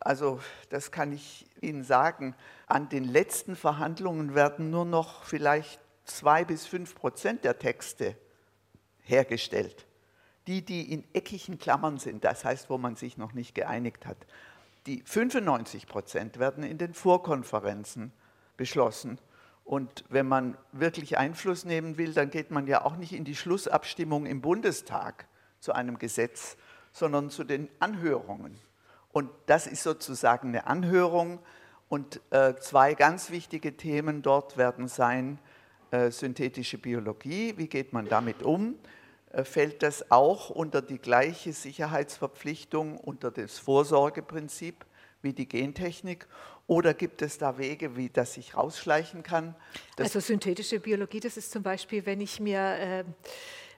also 0.00 0.40
das 0.70 0.90
kann 0.90 1.12
ich 1.12 1.46
Ihnen 1.60 1.84
sagen, 1.84 2.34
an 2.66 2.88
den 2.88 3.04
letzten 3.04 3.54
Verhandlungen 3.54 4.34
werden 4.34 4.70
nur 4.70 4.84
noch 4.84 5.22
vielleicht 5.22 5.80
zwei 6.04 6.44
bis 6.44 6.66
fünf 6.66 6.96
Prozent 6.96 7.44
der 7.44 7.58
Texte 7.60 8.16
hergestellt. 9.02 9.86
Die, 10.48 10.64
die 10.64 10.92
in 10.92 11.04
eckigen 11.14 11.58
Klammern 11.58 11.98
sind, 11.98 12.24
das 12.24 12.44
heißt, 12.44 12.68
wo 12.68 12.76
man 12.76 12.96
sich 12.96 13.16
noch 13.16 13.32
nicht 13.32 13.54
geeinigt 13.54 14.06
hat. 14.06 14.18
Die 14.86 15.02
95 15.04 15.86
Prozent 15.86 16.40
werden 16.40 16.64
in 16.64 16.78
den 16.78 16.94
Vorkonferenzen 16.94 18.12
beschlossen. 18.56 19.18
Und 19.64 20.04
wenn 20.08 20.26
man 20.26 20.56
wirklich 20.72 21.18
Einfluss 21.18 21.64
nehmen 21.64 21.96
will, 21.98 22.12
dann 22.12 22.30
geht 22.30 22.50
man 22.50 22.66
ja 22.66 22.84
auch 22.84 22.96
nicht 22.96 23.12
in 23.12 23.24
die 23.24 23.36
Schlussabstimmung 23.36 24.26
im 24.26 24.40
Bundestag 24.40 25.26
zu 25.60 25.72
einem 25.72 25.98
Gesetz, 25.98 26.56
sondern 26.92 27.30
zu 27.30 27.44
den 27.44 27.68
Anhörungen. 27.78 28.58
Und 29.12 29.30
das 29.46 29.66
ist 29.66 29.82
sozusagen 29.82 30.48
eine 30.48 30.66
Anhörung. 30.66 31.38
Und 31.88 32.20
äh, 32.30 32.54
zwei 32.56 32.94
ganz 32.94 33.30
wichtige 33.30 33.76
Themen 33.76 34.22
dort 34.22 34.56
werden 34.56 34.88
sein, 34.88 35.38
äh, 35.90 36.10
synthetische 36.10 36.78
Biologie, 36.78 37.54
wie 37.58 37.68
geht 37.68 37.92
man 37.92 38.08
damit 38.08 38.42
um? 38.42 38.78
Äh, 39.30 39.44
fällt 39.44 39.82
das 39.82 40.10
auch 40.10 40.50
unter 40.50 40.80
die 40.80 40.98
gleiche 40.98 41.52
Sicherheitsverpflichtung, 41.52 42.98
unter 42.98 43.30
das 43.30 43.58
Vorsorgeprinzip 43.58 44.86
wie 45.20 45.34
die 45.34 45.46
Gentechnik? 45.46 46.26
Oder 46.66 46.94
gibt 46.94 47.22
es 47.22 47.38
da 47.38 47.58
Wege, 47.58 47.96
wie 47.96 48.08
das 48.08 48.34
sich 48.34 48.56
rausschleichen 48.56 49.22
kann? 49.22 49.54
also 49.98 50.20
synthetische 50.20 50.80
Biologie, 50.80 51.20
das 51.20 51.36
ist 51.36 51.50
zum 51.50 51.62
Beispiel, 51.62 52.06
wenn 52.06 52.20
ich 52.20 52.40
mir 52.40 52.60
äh, 52.60 53.04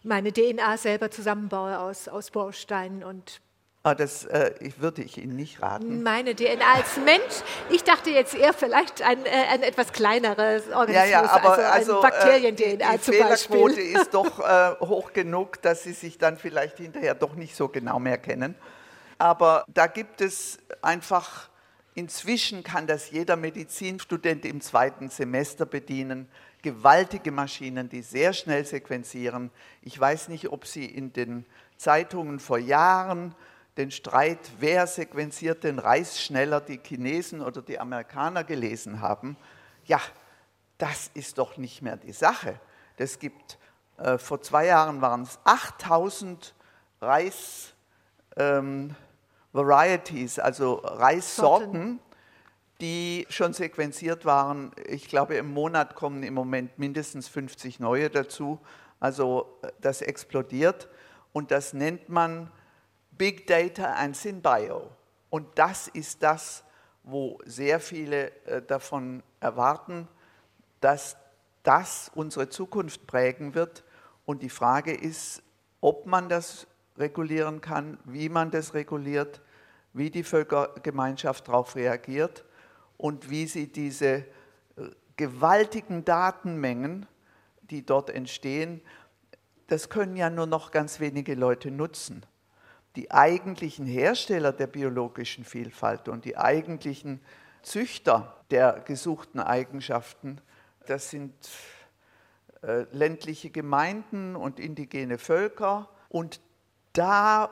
meine 0.02 0.32
DNA 0.32 0.76
selber 0.76 1.10
zusammenbaue 1.10 1.78
aus, 1.78 2.08
aus 2.08 2.30
Bausteinen 2.30 3.02
und 3.02 3.40
Ah, 3.86 3.94
das 3.94 4.24
äh, 4.24 4.54
ich, 4.60 4.80
würde 4.80 5.02
ich 5.02 5.18
Ihnen 5.18 5.36
nicht 5.36 5.60
raten. 5.60 6.02
Meine 6.02 6.34
DNA 6.34 6.64
als 6.76 6.96
Mensch. 6.96 7.42
Ich 7.68 7.84
dachte 7.84 8.08
jetzt 8.08 8.34
eher 8.34 8.54
vielleicht 8.54 9.02
ein, 9.02 9.26
äh, 9.26 9.28
ein 9.28 9.62
etwas 9.62 9.92
kleineres 9.92 10.68
Organismus, 10.68 10.94
ja, 10.94 11.04
ja, 11.04 11.30
aber 11.30 11.50
also, 11.50 11.62
also 11.62 12.00
Bakterien-DNA 12.00 12.94
äh, 12.94 12.98
zum 12.98 13.12
Die 13.12 13.20
Fehlerquote 13.20 13.74
Beispiel. 13.74 14.00
ist 14.00 14.08
doch 14.14 14.40
äh, 14.40 14.76
hoch 14.80 15.12
genug, 15.12 15.60
dass 15.60 15.82
Sie 15.82 15.92
sich 15.92 16.16
dann 16.16 16.38
vielleicht 16.38 16.78
hinterher 16.78 17.14
doch 17.14 17.34
nicht 17.34 17.54
so 17.54 17.68
genau 17.68 17.98
mehr 17.98 18.16
kennen. 18.16 18.54
Aber 19.18 19.66
da 19.68 19.86
gibt 19.86 20.22
es 20.22 20.56
einfach, 20.80 21.50
inzwischen 21.94 22.62
kann 22.62 22.86
das 22.86 23.10
jeder 23.10 23.36
Medizinstudent 23.36 24.44
im 24.44 24.60
zweiten 24.60 25.08
Semester 25.08 25.64
bedienen, 25.66 26.28
gewaltige 26.62 27.30
Maschinen, 27.30 27.88
die 27.88 28.02
sehr 28.02 28.32
schnell 28.32 28.64
sequenzieren. 28.64 29.50
Ich 29.82 29.98
weiß 29.98 30.28
nicht, 30.28 30.48
ob 30.48 30.66
Sie 30.66 30.86
in 30.86 31.12
den 31.12 31.44
Zeitungen 31.76 32.40
vor 32.40 32.58
Jahren 32.58 33.34
den 33.76 33.90
Streit, 33.90 34.38
wer 34.58 34.86
sequenziert 34.86 35.64
den 35.64 35.78
Reis 35.78 36.22
schneller, 36.22 36.60
die 36.60 36.80
Chinesen 36.82 37.40
oder 37.40 37.60
die 37.60 37.78
Amerikaner 37.78 38.44
gelesen 38.44 39.00
haben. 39.00 39.36
Ja, 39.84 40.00
das 40.78 41.10
ist 41.14 41.38
doch 41.38 41.56
nicht 41.56 41.82
mehr 41.82 41.96
die 41.96 42.12
Sache. 42.12 42.58
Es 42.96 43.18
gibt, 43.18 43.58
äh, 43.98 44.18
vor 44.18 44.40
zwei 44.42 44.66
Jahren 44.66 45.00
waren 45.00 45.22
es 45.22 45.38
8000 45.44 46.54
Reis 47.00 47.74
ähm, 48.36 48.94
Varieties, 49.54 50.38
also 50.38 50.74
Reissorten, 50.82 51.72
Sorten. 51.72 52.00
die 52.80 53.24
schon 53.30 53.52
sequenziert 53.52 54.24
waren. 54.24 54.72
Ich 54.86 55.08
glaube, 55.08 55.36
im 55.36 55.52
Monat 55.52 55.94
kommen 55.94 56.24
im 56.24 56.34
Moment 56.34 56.78
mindestens 56.78 57.28
50 57.28 57.78
neue 57.80 58.10
dazu. 58.10 58.58
Also 59.00 59.58
äh, 59.62 59.68
das 59.80 60.02
explodiert 60.02 60.88
und 61.32 61.50
das 61.50 61.72
nennt 61.72 62.08
man 62.08 62.50
Big 63.12 63.46
Data 63.46 63.94
and 63.94 64.16
SynBio. 64.16 64.90
Und 65.30 65.46
das 65.56 65.88
ist 65.88 66.22
das, 66.22 66.64
wo 67.04 67.38
sehr 67.44 67.78
viele 67.78 68.30
äh, 68.46 68.60
davon 68.60 69.22
erwarten, 69.40 70.08
dass 70.80 71.16
das 71.62 72.10
unsere 72.14 72.48
Zukunft 72.48 73.06
prägen 73.06 73.54
wird. 73.54 73.84
Und 74.26 74.42
die 74.42 74.50
Frage 74.50 74.92
ist, 74.92 75.42
ob 75.80 76.06
man 76.06 76.28
das 76.28 76.66
regulieren 76.96 77.60
kann, 77.60 77.98
wie 78.04 78.28
man 78.28 78.50
das 78.50 78.74
reguliert, 78.74 79.40
wie 79.92 80.10
die 80.10 80.22
Völkergemeinschaft 80.24 81.48
darauf 81.48 81.76
reagiert 81.76 82.44
und 82.96 83.30
wie 83.30 83.46
sie 83.46 83.68
diese 83.68 84.14
äh, 84.14 84.24
gewaltigen 85.16 86.04
Datenmengen, 86.04 87.06
die 87.62 87.84
dort 87.84 88.10
entstehen, 88.10 88.80
das 89.66 89.88
können 89.88 90.16
ja 90.16 90.30
nur 90.30 90.46
noch 90.46 90.70
ganz 90.70 91.00
wenige 91.00 91.34
Leute 91.34 91.70
nutzen. 91.70 92.26
Die 92.96 93.10
eigentlichen 93.10 93.86
Hersteller 93.86 94.52
der 94.52 94.66
biologischen 94.66 95.44
Vielfalt 95.44 96.08
und 96.08 96.24
die 96.24 96.36
eigentlichen 96.36 97.20
Züchter 97.62 98.36
der 98.50 98.80
gesuchten 98.84 99.40
Eigenschaften, 99.40 100.40
das 100.86 101.10
sind 101.10 101.34
äh, 102.62 102.84
ländliche 102.92 103.50
Gemeinden 103.50 104.36
und 104.36 104.60
indigene 104.60 105.18
Völker. 105.18 105.88
Und 106.08 106.40
da 106.94 107.50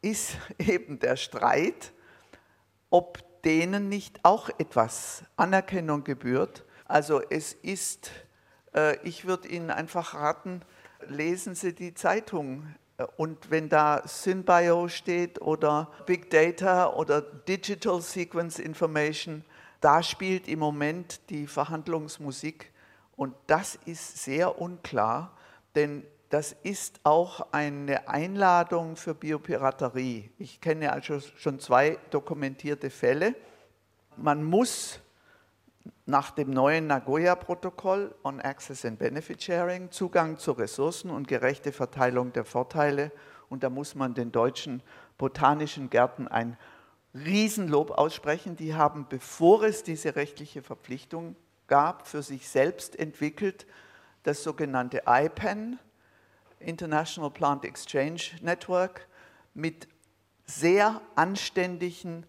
ist 0.00 0.36
eben 0.58 1.00
der 1.00 1.16
Streit, 1.16 1.92
ob 2.90 3.42
denen 3.42 3.88
nicht 3.88 4.20
auch 4.22 4.48
etwas 4.58 5.24
Anerkennung 5.36 6.04
gebührt. 6.04 6.64
Also 6.86 7.20
es 7.28 7.52
ist, 7.52 8.10
äh, 8.74 8.96
ich 9.06 9.26
würde 9.26 9.48
Ihnen 9.48 9.70
einfach 9.70 10.14
raten, 10.14 10.62
lesen 11.08 11.54
Sie 11.54 11.74
die 11.74 11.94
Zeitung. 11.94 12.74
Und 13.16 13.50
wenn 13.50 13.68
da 13.68 14.06
SynBio 14.06 14.88
steht 14.88 15.42
oder 15.42 15.90
Big 16.06 16.30
Data 16.30 16.92
oder 16.92 17.20
Digital 17.20 18.00
Sequence 18.00 18.60
Information, 18.60 19.44
da 19.80 20.02
spielt 20.02 20.46
im 20.46 20.60
Moment 20.60 21.28
die 21.28 21.46
Verhandlungsmusik. 21.46 22.72
Und 23.16 23.34
das 23.48 23.78
ist 23.84 24.22
sehr 24.22 24.60
unklar, 24.60 25.36
denn 25.74 26.04
das 26.30 26.52
ist 26.62 27.00
auch 27.04 27.52
eine 27.52 28.08
Einladung 28.08 28.96
für 28.96 29.14
Biopiraterie. 29.14 30.30
Ich 30.38 30.60
kenne 30.60 30.92
also 30.92 31.20
schon 31.20 31.60
zwei 31.60 31.98
dokumentierte 32.10 32.90
Fälle. 32.90 33.34
Man 34.16 34.42
muss 34.42 35.00
nach 36.06 36.30
dem 36.30 36.50
neuen 36.50 36.86
Nagoya-Protokoll 36.86 38.14
on 38.22 38.40
Access 38.40 38.84
and 38.84 38.98
Benefit 38.98 39.42
Sharing 39.42 39.90
Zugang 39.90 40.38
zu 40.38 40.52
Ressourcen 40.52 41.10
und 41.10 41.28
gerechte 41.28 41.72
Verteilung 41.72 42.32
der 42.32 42.44
Vorteile. 42.44 43.12
Und 43.48 43.62
da 43.62 43.70
muss 43.70 43.94
man 43.94 44.14
den 44.14 44.32
deutschen 44.32 44.82
botanischen 45.18 45.90
Gärten 45.90 46.28
ein 46.28 46.56
Riesenlob 47.14 47.92
aussprechen. 47.92 48.56
Die 48.56 48.74
haben, 48.74 49.06
bevor 49.08 49.62
es 49.64 49.82
diese 49.82 50.16
rechtliche 50.16 50.62
Verpflichtung 50.62 51.36
gab, 51.66 52.06
für 52.06 52.22
sich 52.22 52.48
selbst 52.48 52.98
entwickelt 52.98 53.66
das 54.24 54.42
sogenannte 54.42 55.02
IPAN, 55.06 55.78
International 56.64 57.30
Plant 57.30 57.64
Exchange 57.64 58.22
Network, 58.40 59.06
mit 59.54 59.88
sehr 60.46 61.00
anständigen, 61.14 62.26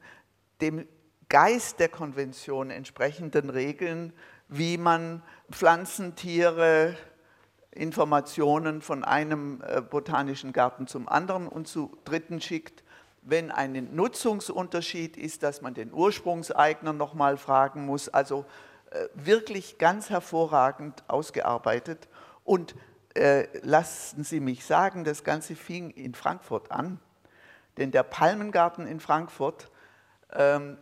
dem 0.61 0.87
Geist 1.27 1.79
der 1.79 1.89
Konvention 1.89 2.69
entsprechenden 2.69 3.49
Regeln, 3.49 4.13
wie 4.47 4.77
man 4.77 5.23
Pflanzen, 5.51 6.15
Tiere, 6.15 6.95
Informationen 7.71 8.81
von 8.81 9.03
einem 9.03 9.61
äh, 9.67 9.81
botanischen 9.81 10.53
Garten 10.53 10.87
zum 10.87 11.09
anderen 11.09 11.47
und 11.47 11.67
zu 11.67 11.97
Dritten 12.05 12.39
schickt. 12.41 12.83
Wenn 13.21 13.51
ein 13.51 13.95
Nutzungsunterschied 13.95 15.17
ist, 15.17 15.43
dass 15.43 15.61
man 15.61 15.73
den 15.73 15.91
Ursprungseigner 15.91 16.93
nochmal 16.93 17.37
fragen 17.37 17.85
muss. 17.85 18.07
Also 18.07 18.45
äh, 18.91 19.07
wirklich 19.13 19.77
ganz 19.77 20.09
hervorragend 20.09 21.03
ausgearbeitet. 21.07 22.07
Und 22.43 22.75
äh, 23.15 23.47
lassen 23.61 24.23
Sie 24.23 24.39
mich 24.39 24.65
sagen, 24.65 25.03
das 25.03 25.23
Ganze 25.23 25.55
fing 25.55 25.89
in 25.91 26.13
Frankfurt 26.13 26.71
an. 26.71 26.99
Denn 27.77 27.91
der 27.91 28.03
Palmengarten 28.03 28.87
in 28.87 28.99
Frankfurt 28.99 29.69
ähm, 30.33 30.77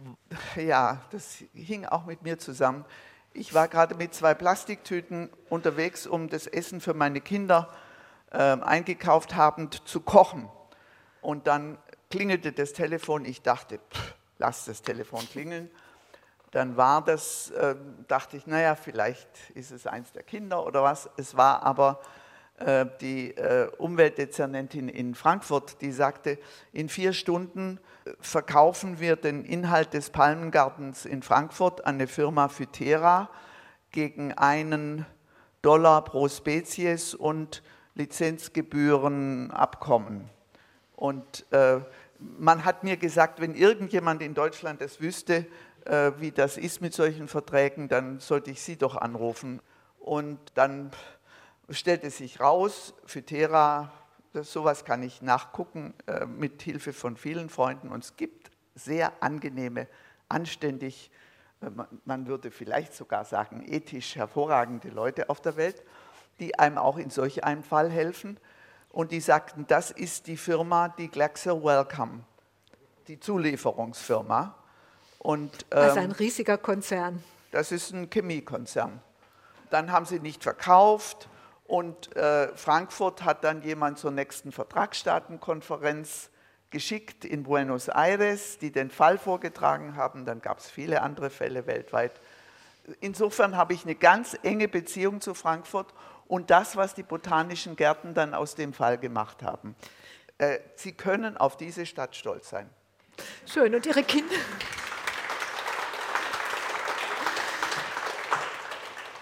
ja, 0.56 1.02
das 1.10 1.44
hing 1.54 1.86
auch 1.86 2.06
mit 2.06 2.22
mir 2.22 2.38
zusammen. 2.38 2.84
Ich 3.32 3.54
war 3.54 3.68
gerade 3.68 3.94
mit 3.94 4.14
zwei 4.14 4.34
Plastiktüten 4.34 5.30
unterwegs, 5.48 6.06
um 6.06 6.28
das 6.28 6.46
Essen 6.46 6.80
für 6.80 6.94
meine 6.94 7.20
Kinder 7.20 7.68
äh, 8.30 8.38
eingekauft 8.38 9.34
habend 9.34 9.86
zu 9.86 10.00
kochen. 10.00 10.48
Und 11.20 11.46
dann 11.46 11.78
klingelte 12.10 12.52
das 12.52 12.72
Telefon. 12.72 13.24
Ich 13.24 13.42
dachte, 13.42 13.78
pff, 13.92 14.14
lass 14.38 14.64
das 14.64 14.82
Telefon 14.82 15.20
klingeln. 15.30 15.70
Dann 16.50 16.76
war 16.76 17.04
das, 17.04 17.50
äh, 17.50 17.74
dachte 18.08 18.36
ich, 18.36 18.46
naja, 18.46 18.76
vielleicht 18.76 19.28
ist 19.54 19.72
es 19.72 19.86
eins 19.86 20.12
der 20.12 20.22
Kinder 20.22 20.64
oder 20.64 20.82
was. 20.82 21.10
Es 21.16 21.36
war 21.36 21.62
aber 21.62 22.00
äh, 22.58 22.86
die 23.00 23.36
äh, 23.36 23.68
Umweltdezernentin 23.78 24.88
in 24.88 25.14
Frankfurt, 25.14 25.80
die 25.82 25.92
sagte, 25.92 26.38
in 26.72 26.88
vier 26.88 27.12
Stunden 27.12 27.78
verkaufen 28.20 29.00
wir 29.00 29.16
den 29.16 29.44
Inhalt 29.44 29.92
des 29.92 30.10
Palmengartens 30.10 31.04
in 31.04 31.22
Frankfurt 31.22 31.84
an 31.84 31.96
eine 31.96 32.06
Firma 32.06 32.46
Phytera 32.48 33.28
gegen 33.90 34.32
einen 34.32 35.04
Dollar 35.62 36.04
pro 36.04 36.28
Spezies 36.28 37.14
und 37.14 37.64
Lizenzgebührenabkommen. 37.94 40.30
Und 40.94 41.46
äh, 41.50 41.80
man 42.18 42.64
hat 42.64 42.84
mir 42.84 42.96
gesagt, 42.96 43.40
wenn 43.40 43.54
irgendjemand 43.54 44.22
in 44.22 44.34
Deutschland 44.34 44.80
das 44.80 45.00
wüsste, 45.00 45.46
äh, 45.86 46.12
wie 46.18 46.32
das 46.32 46.56
ist 46.58 46.80
mit 46.80 46.94
solchen 46.94 47.28
Verträgen, 47.28 47.88
dann 47.88 48.18
sollte 48.20 48.50
ich 48.50 48.62
Sie 48.62 48.76
doch 48.76 48.96
anrufen. 48.96 49.60
Und 49.98 50.38
dann 50.54 50.90
stellte 51.70 52.10
sich 52.10 52.40
raus, 52.40 52.94
Phytera, 53.06 53.92
das, 54.32 54.52
sowas 54.52 54.84
kann 54.84 55.02
ich 55.02 55.22
nachgucken 55.22 55.94
äh, 56.06 56.26
mit 56.26 56.62
Hilfe 56.62 56.92
von 56.92 57.16
vielen 57.16 57.48
Freunden. 57.48 57.88
Und 57.88 58.04
es 58.04 58.16
gibt 58.16 58.50
sehr 58.74 59.12
angenehme, 59.22 59.88
anständig, 60.28 61.10
äh, 61.62 61.70
man 62.04 62.26
würde 62.26 62.50
vielleicht 62.50 62.92
sogar 62.94 63.24
sagen, 63.24 63.64
ethisch 63.66 64.16
hervorragende 64.16 64.88
Leute 64.88 65.30
auf 65.30 65.40
der 65.40 65.56
Welt, 65.56 65.82
die 66.38 66.58
einem 66.58 66.78
auch 66.78 66.98
in 66.98 67.10
solch 67.10 67.44
einem 67.44 67.62
Fall 67.62 67.90
helfen. 67.90 68.38
Und 68.90 69.12
die 69.12 69.20
sagten, 69.20 69.66
das 69.66 69.90
ist 69.90 70.26
die 70.26 70.36
Firma, 70.36 70.88
die 70.88 71.08
Glaxo 71.08 71.62
Welcome, 71.64 72.24
die 73.08 73.18
Zulieferungsfirma. 73.18 74.54
Und, 75.26 75.66
ähm, 75.72 75.78
also 75.78 75.98
ein 75.98 76.12
riesiger 76.12 76.56
Konzern. 76.56 77.20
Das 77.50 77.72
ist 77.72 77.92
ein 77.92 78.08
Chemiekonzern. 78.10 79.00
Dann 79.70 79.90
haben 79.90 80.06
sie 80.06 80.20
nicht 80.20 80.44
verkauft 80.44 81.28
und 81.64 82.14
äh, 82.14 82.54
Frankfurt 82.56 83.24
hat 83.24 83.42
dann 83.42 83.60
jemand 83.62 83.98
zur 83.98 84.12
nächsten 84.12 84.52
Vertragsstaatenkonferenz 84.52 86.30
geschickt 86.70 87.24
in 87.24 87.42
Buenos 87.42 87.88
Aires, 87.88 88.58
die 88.58 88.70
den 88.70 88.88
Fall 88.88 89.18
vorgetragen 89.18 89.96
haben. 89.96 90.26
Dann 90.26 90.40
gab 90.40 90.60
es 90.60 90.70
viele 90.70 91.02
andere 91.02 91.30
Fälle 91.30 91.66
weltweit. 91.66 92.12
Insofern 93.00 93.56
habe 93.56 93.74
ich 93.74 93.82
eine 93.82 93.96
ganz 93.96 94.38
enge 94.44 94.68
Beziehung 94.68 95.20
zu 95.20 95.34
Frankfurt 95.34 95.92
und 96.28 96.52
das, 96.52 96.76
was 96.76 96.94
die 96.94 97.02
botanischen 97.02 97.74
Gärten 97.74 98.14
dann 98.14 98.32
aus 98.32 98.54
dem 98.54 98.72
Fall 98.72 98.96
gemacht 98.96 99.42
haben. 99.42 99.74
Äh, 100.38 100.60
Sie 100.76 100.92
können 100.92 101.36
auf 101.36 101.56
diese 101.56 101.84
Stadt 101.84 102.14
stolz 102.14 102.48
sein. 102.48 102.70
Schön. 103.44 103.74
Und 103.74 103.84
Ihre 103.86 104.04
Kinder? 104.04 104.36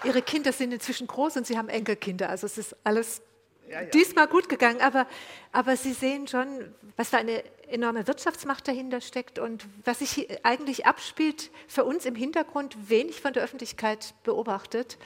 Ihre 0.05 0.21
Kinder 0.21 0.53
sind 0.53 0.71
inzwischen 0.73 1.07
groß 1.07 1.37
und 1.37 1.47
Sie 1.47 1.57
haben 1.57 1.69
Enkelkinder. 1.69 2.29
Also 2.29 2.45
es 2.45 2.57
ist 2.57 2.75
alles 2.83 3.21
ja, 3.69 3.81
ja. 3.81 3.87
diesmal 3.87 4.27
gut 4.27 4.49
gegangen. 4.49 4.81
Aber, 4.81 5.07
aber 5.51 5.75
Sie 5.75 5.93
sehen 5.93 6.27
schon, 6.27 6.73
was 6.97 7.09
für 7.09 7.17
eine 7.17 7.43
enorme 7.67 8.07
Wirtschaftsmacht 8.07 8.67
dahinter 8.67 9.01
steckt 9.01 9.39
und 9.39 9.65
was 9.83 9.99
sich 9.99 10.45
eigentlich 10.45 10.85
abspielt, 10.85 11.51
für 11.67 11.83
uns 11.83 12.05
im 12.05 12.15
Hintergrund 12.15 12.89
wenig 12.89 13.21
von 13.21 13.33
der 13.33 13.43
Öffentlichkeit 13.43 14.13
beobachtet, 14.23 14.97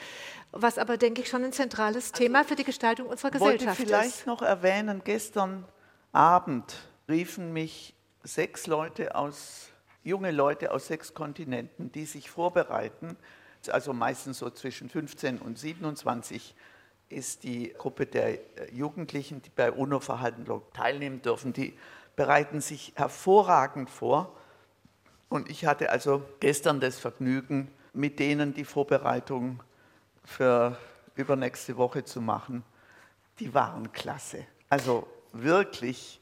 was 0.52 0.78
aber, 0.78 0.98
denke 0.98 1.22
ich, 1.22 1.30
schon 1.30 1.44
ein 1.44 1.54
zentrales 1.54 2.12
also, 2.12 2.24
Thema 2.24 2.44
für 2.44 2.56
die 2.56 2.64
Gestaltung 2.64 3.08
unserer 3.08 3.32
Gesellschaft 3.32 3.80
ist. 3.80 3.86
Ich 3.86 3.92
wollte 3.92 4.04
vielleicht 4.04 4.28
noch 4.28 4.42
erwähnen, 4.42 5.02
gestern 5.04 5.66
Abend 6.12 6.76
riefen 7.08 7.54
mich 7.54 7.96
sechs 8.24 8.68
Leute 8.68 9.16
aus, 9.16 9.70
junge 10.04 10.32
Leute 10.32 10.72
aus 10.72 10.88
sechs 10.88 11.14
Kontinenten, 11.14 11.92
die 11.92 12.06
sich 12.06 12.30
vorbereiten 12.30 13.16
also 13.68 13.92
meistens 13.92 14.38
so 14.38 14.50
zwischen 14.50 14.90
15 14.90 15.40
und 15.40 15.60
27 15.60 16.56
ist 17.10 17.44
die 17.44 17.74
Gruppe 17.78 18.06
der 18.06 18.34
äh, 18.34 18.72
Jugendlichen, 18.72 19.42
die 19.42 19.50
bei 19.50 19.72
UNO-Verhalten 19.72 20.46
teilnehmen 20.74 21.22
dürfen, 21.22 21.54
die 21.54 21.78
bereiten 22.16 22.62
sich 22.62 22.94
hervorragend 22.96 23.90
vor. 23.90 24.36
Und 25.28 25.50
ich 25.50 25.66
hatte 25.66 25.90
also 25.90 26.24
gestern 26.40 26.80
das 26.80 27.00
Vergnügen, 27.00 27.72
mit 27.94 28.20
denen 28.20 28.54
die 28.54 28.66
Vorbereitung 28.66 29.62
für 30.24 30.78
übernächste 31.16 31.78
Woche 31.78 32.04
zu 32.04 32.22
machen. 32.22 32.64
Die 33.40 33.54
waren 33.54 33.92
klasse. 33.92 34.46
Also 34.70 35.08
wirklich, 35.34 36.22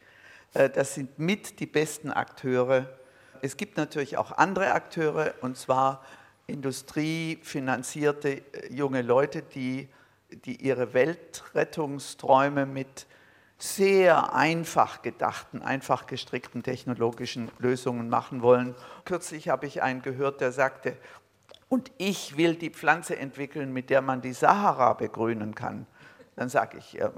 äh, 0.54 0.69
das 0.69 0.95
sind 0.95 1.19
mit 1.19 1.60
die 1.60 1.65
besten 1.65 2.12
Akteure. 2.12 2.97
Es 3.41 3.58
gibt 3.58 3.78
natürlich 3.78 4.17
auch 4.17 4.32
andere 4.32 4.71
Akteure, 4.71 5.34
und 5.41 5.58
zwar 5.58 6.04
industriefinanzierte 6.47 8.29
äh, 8.29 8.73
junge 8.73 9.01
Leute, 9.01 9.41
die, 9.41 9.89
die 10.29 10.65
ihre 10.65 10.93
Weltrettungsträume 10.93 12.65
mit 12.65 13.05
sehr 13.60 14.33
einfach 14.33 15.01
gedachten, 15.01 15.62
einfach 15.62 16.05
gestrickten 16.05 16.63
technologischen 16.63 17.51
Lösungen 17.57 18.07
machen 18.07 18.41
wollen. 18.41 18.75
Kürzlich 19.03 19.49
habe 19.49 19.65
ich 19.65 19.81
einen 19.81 20.01
gehört, 20.01 20.41
der 20.41 20.51
sagte, 20.51 20.95
und 21.69 21.91
ich 21.97 22.38
will 22.38 22.55
die 22.55 22.69
Pflanze 22.69 23.17
entwickeln, 23.17 23.73
mit 23.73 23.89
der 23.89 24.01
man 24.01 24.21
die 24.21 24.33
Sahara 24.33 24.93
begrünen 24.93 25.53
kann. 25.53 25.86
Dann 26.36 26.49
sage 26.49 26.77
ich, 26.77 27.01
äh, 27.01 27.10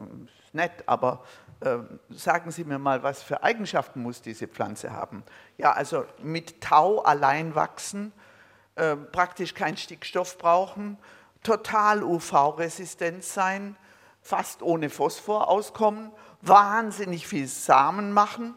nett, 0.53 0.71
aber 0.85 1.23
äh, 1.59 1.77
sagen 2.09 2.51
Sie 2.51 2.63
mir 2.63 2.79
mal, 2.79 3.03
was 3.03 3.21
für 3.21 3.43
Eigenschaften 3.43 4.01
muss 4.01 4.21
diese 4.21 4.47
Pflanze 4.47 4.91
haben? 4.91 5.23
Ja, 5.57 5.73
also 5.73 6.05
mit 6.23 6.61
Tau 6.61 7.01
allein 7.01 7.53
wachsen, 7.53 8.13
äh, 8.79 8.95
praktisch 8.95 9.53
keinen 9.53 9.77
Stickstoff 9.77 10.37
brauchen, 10.37 10.97
total 11.43 12.03
UV-resistent 12.03 13.23
sein, 13.23 13.75
fast 14.21 14.61
ohne 14.61 14.89
Phosphor 14.89 15.49
auskommen, 15.49 16.11
wahnsinnig 16.41 17.27
viel 17.27 17.47
Samen 17.47 18.11
machen, 18.13 18.55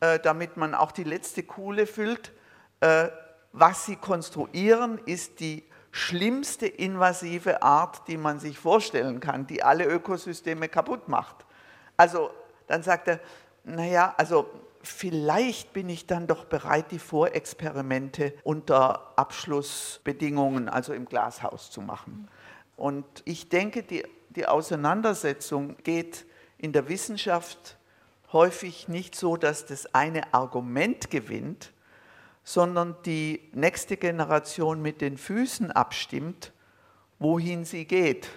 äh, 0.00 0.18
damit 0.18 0.56
man 0.56 0.74
auch 0.74 0.92
die 0.92 1.04
letzte 1.04 1.42
Kuhle 1.42 1.86
füllt. 1.86 2.32
Äh, 2.80 3.08
was 3.52 3.86
sie 3.86 3.96
konstruieren, 3.96 4.98
ist 5.06 5.40
die 5.40 5.64
schlimmste 5.92 6.66
invasive 6.66 7.62
Art, 7.62 8.08
die 8.08 8.16
man 8.16 8.40
sich 8.40 8.58
vorstellen 8.58 9.20
kann, 9.20 9.46
die 9.46 9.62
alle 9.62 9.84
Ökosysteme 9.84 10.68
kaputt 10.68 11.08
macht. 11.08 11.44
Also 11.96 12.30
dann 12.66 12.82
sagt 12.82 13.08
er, 13.08 13.20
naja, 13.64 14.14
also 14.16 14.50
vielleicht 14.82 15.72
bin 15.72 15.88
ich 15.88 16.06
dann 16.06 16.26
doch 16.26 16.44
bereit, 16.44 16.90
die 16.90 16.98
Vorexperimente 16.98 18.34
unter 18.44 19.18
Abschlussbedingungen, 19.18 20.68
also 20.68 20.92
im 20.92 21.06
Glashaus 21.06 21.70
zu 21.70 21.80
machen. 21.80 22.28
Und 22.76 23.04
ich 23.24 23.48
denke, 23.48 23.82
die, 23.82 24.04
die 24.30 24.46
Auseinandersetzung 24.46 25.76
geht 25.84 26.26
in 26.58 26.72
der 26.72 26.88
Wissenschaft 26.88 27.76
häufig 28.32 28.88
nicht 28.88 29.14
so, 29.14 29.36
dass 29.36 29.66
das 29.66 29.94
eine 29.94 30.32
Argument 30.32 31.10
gewinnt, 31.10 31.72
sondern 32.44 32.96
die 33.04 33.40
nächste 33.52 33.96
Generation 33.96 34.82
mit 34.82 35.00
den 35.00 35.16
Füßen 35.16 35.70
abstimmt, 35.70 36.52
wohin 37.18 37.64
sie 37.64 37.84
geht 37.84 38.28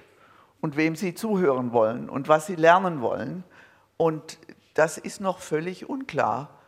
und 0.61 0.77
wem 0.77 0.95
sie 0.95 1.15
zuhören 1.15 1.73
wollen 1.73 2.09
und 2.09 2.27
was 2.27 2.47
sie 2.47 2.55
lernen 2.55 3.01
wollen. 3.01 3.43
Und 3.97 4.37
das 4.75 4.97
ist 4.97 5.21
noch 5.21 5.39
völlig 5.39 5.89
unklar, 5.89 6.59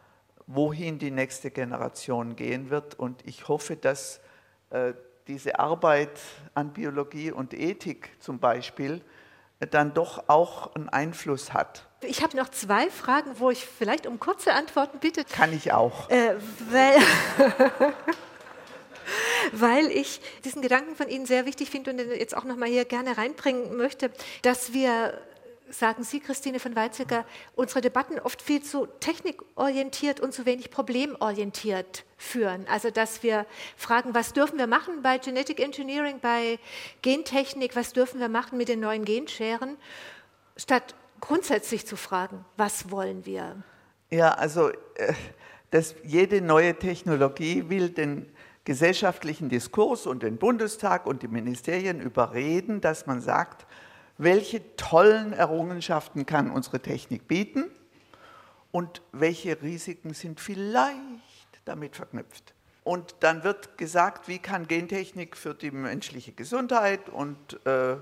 wohin 0.48 0.98
die 0.98 1.12
nächste 1.12 1.52
Generation 1.52 2.36
gehen 2.36 2.70
wird. 2.70 2.96
Und 2.96 3.26
ich 3.28 3.48
hoffe, 3.48 3.76
dass 3.76 4.22
äh, 4.72 4.94
diese 5.28 5.60
Arbeit 5.60 6.20
an 6.56 6.72
Biologie 6.72 7.32
und 7.32 7.54
Ethik 7.54 8.10
zum 8.20 8.40
Beispiel 8.40 9.02
äh, 9.60 9.68
dann 9.68 9.94
doch 9.94 10.30
auch 10.30 10.74
einen 10.74 10.88
Einfluss 10.88 11.54
hat. 11.54 11.86
Ich 12.02 12.24
habe 12.24 12.38
noch 12.38 12.50
zwei 12.50 12.90
Fragen, 12.90 13.40
wo 13.40 13.52
ich 13.52 13.66
vielleicht 13.66 14.08
um 14.08 14.20
kurze 14.20 14.54
Antworten 14.54 15.00
bitte. 15.00 15.26
Kann 15.26 15.52
ich 15.52 15.74
auch. 15.74 16.10
Äh, 16.10 16.36
weil, 16.70 16.96
weil 19.52 19.88
ich 19.88 20.22
diesen 20.46 20.62
Gedanken 20.62 20.96
von 20.96 21.10
Ihnen 21.10 21.26
sehr 21.26 21.46
wichtig 21.46 21.70
finde 21.70 21.92
und 21.92 21.98
den 21.98 22.12
jetzt 22.12 22.38
auch 22.38 22.46
noch 22.46 22.56
mal 22.56 22.70
hier 22.70 22.86
gerne 22.86 23.18
reinbringen 23.18 23.76
möchte, 23.76 24.12
dass 24.44 24.72
wir 24.72 25.20
sagen 25.70 26.04
Sie, 26.04 26.20
Christine 26.20 26.60
von 26.60 26.76
Weizsäcker, 26.76 27.26
unsere 27.56 27.82
Debatten 27.82 28.20
oft 28.20 28.42
viel 28.42 28.64
zu 28.64 28.86
technikorientiert 29.00 30.20
und 30.20 30.34
zu 30.34 30.46
wenig 30.46 30.72
problemorientiert 30.72 32.06
führen. 32.18 32.66
Also 32.70 32.90
dass 32.90 33.24
wir 33.24 33.46
fragen, 33.76 34.14
was 34.14 34.34
dürfen 34.34 34.58
wir 34.58 34.68
machen 34.68 35.02
bei 35.02 35.18
Genetic 35.18 35.60
Engineering, 35.60 36.20
bei 36.22 36.60
Gentechnik, 37.02 37.76
was 37.76 37.94
dürfen 37.94 38.20
wir 38.20 38.30
machen 38.30 38.58
mit 38.58 38.70
den 38.70 38.80
neuen 38.80 39.06
Genscheren, 39.06 39.78
statt 40.56 40.96
grundsätzlich 41.20 41.86
zu 41.86 41.96
fragen, 41.96 42.46
was 42.58 42.92
wollen 42.92 43.26
wir? 43.26 43.64
Ja, 44.10 44.32
also 44.32 44.70
äh, 44.70 45.14
dass 45.72 45.96
jede 46.04 46.42
neue 46.42 46.78
Technologie 46.78 47.70
will 47.70 47.90
den 47.90 48.32
gesellschaftlichen 48.64 49.50
Diskurs 49.50 50.06
und 50.06 50.24
den 50.24 50.38
Bundestag 50.38 51.06
und 51.06 51.24
die 51.24 51.28
Ministerien 51.28 52.02
überreden, 52.02 52.82
dass 52.82 53.06
man 53.06 53.22
sagt, 53.22 53.66
welche 54.18 54.76
tollen 54.76 55.34
Errungenschaften 55.34 56.26
kann 56.26 56.52
unsere 56.52 56.80
Technik 56.80 57.28
bieten 57.28 57.66
und 58.72 59.02
welche 59.12 59.62
Risiken 59.62 60.14
sind 60.14 60.40
vielleicht 60.40 60.82
damit 61.66 61.96
verknüpft. 61.96 62.54
Und 62.84 63.16
dann 63.20 63.44
wird 63.44 63.78
gesagt, 63.78 64.28
wie 64.28 64.40
kann 64.40 64.68
Gentechnik 64.68 65.36
für 65.36 65.54
die 65.54 65.72
menschliche 65.72 66.32
Gesundheit 66.32 67.10
und 67.10 67.66
äh, 67.66 67.98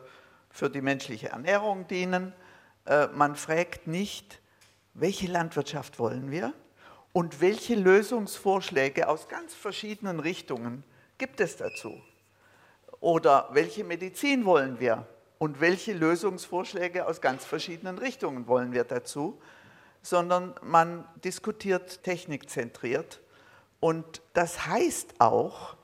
für 0.52 0.70
die 0.70 0.82
menschliche 0.82 1.30
Ernährung 1.30 1.88
dienen. 1.88 2.34
Äh, 2.86 3.08
man 3.08 3.36
fragt 3.36 3.88
nicht, 3.88 4.40
welche 4.94 5.28
Landwirtschaft 5.28 6.00
wollen 6.00 6.30
wir 6.30 6.54
und 7.14 7.42
welche 7.42 7.76
Lösungsvorschläge 7.76 9.10
aus 9.10 9.28
ganz 9.28 9.54
verschiedenen 9.54 10.20
Richtungen 10.20 10.84
gibt 11.18 11.40
es 11.42 11.58
dazu. 11.58 12.00
Oder 13.00 13.50
welche 13.52 13.84
Medizin 13.84 14.46
wollen 14.46 14.80
wir 14.80 15.08
und 15.38 15.60
welche 15.60 15.94
Lösungsvorschläge 15.94 17.08
aus 17.08 17.22
ganz 17.22 17.46
verschiedenen 17.46 17.98
Richtungen 17.98 18.48
wollen 18.48 18.72
wir 18.72 18.84
dazu, 18.84 19.40
sondern 20.02 20.56
man 20.62 21.06
diskutiert 21.24 22.04
technikzentriert. 22.04 23.22
Und 23.80 24.22
das 24.34 24.68
heißt 24.68 25.16
auch, 25.20 25.76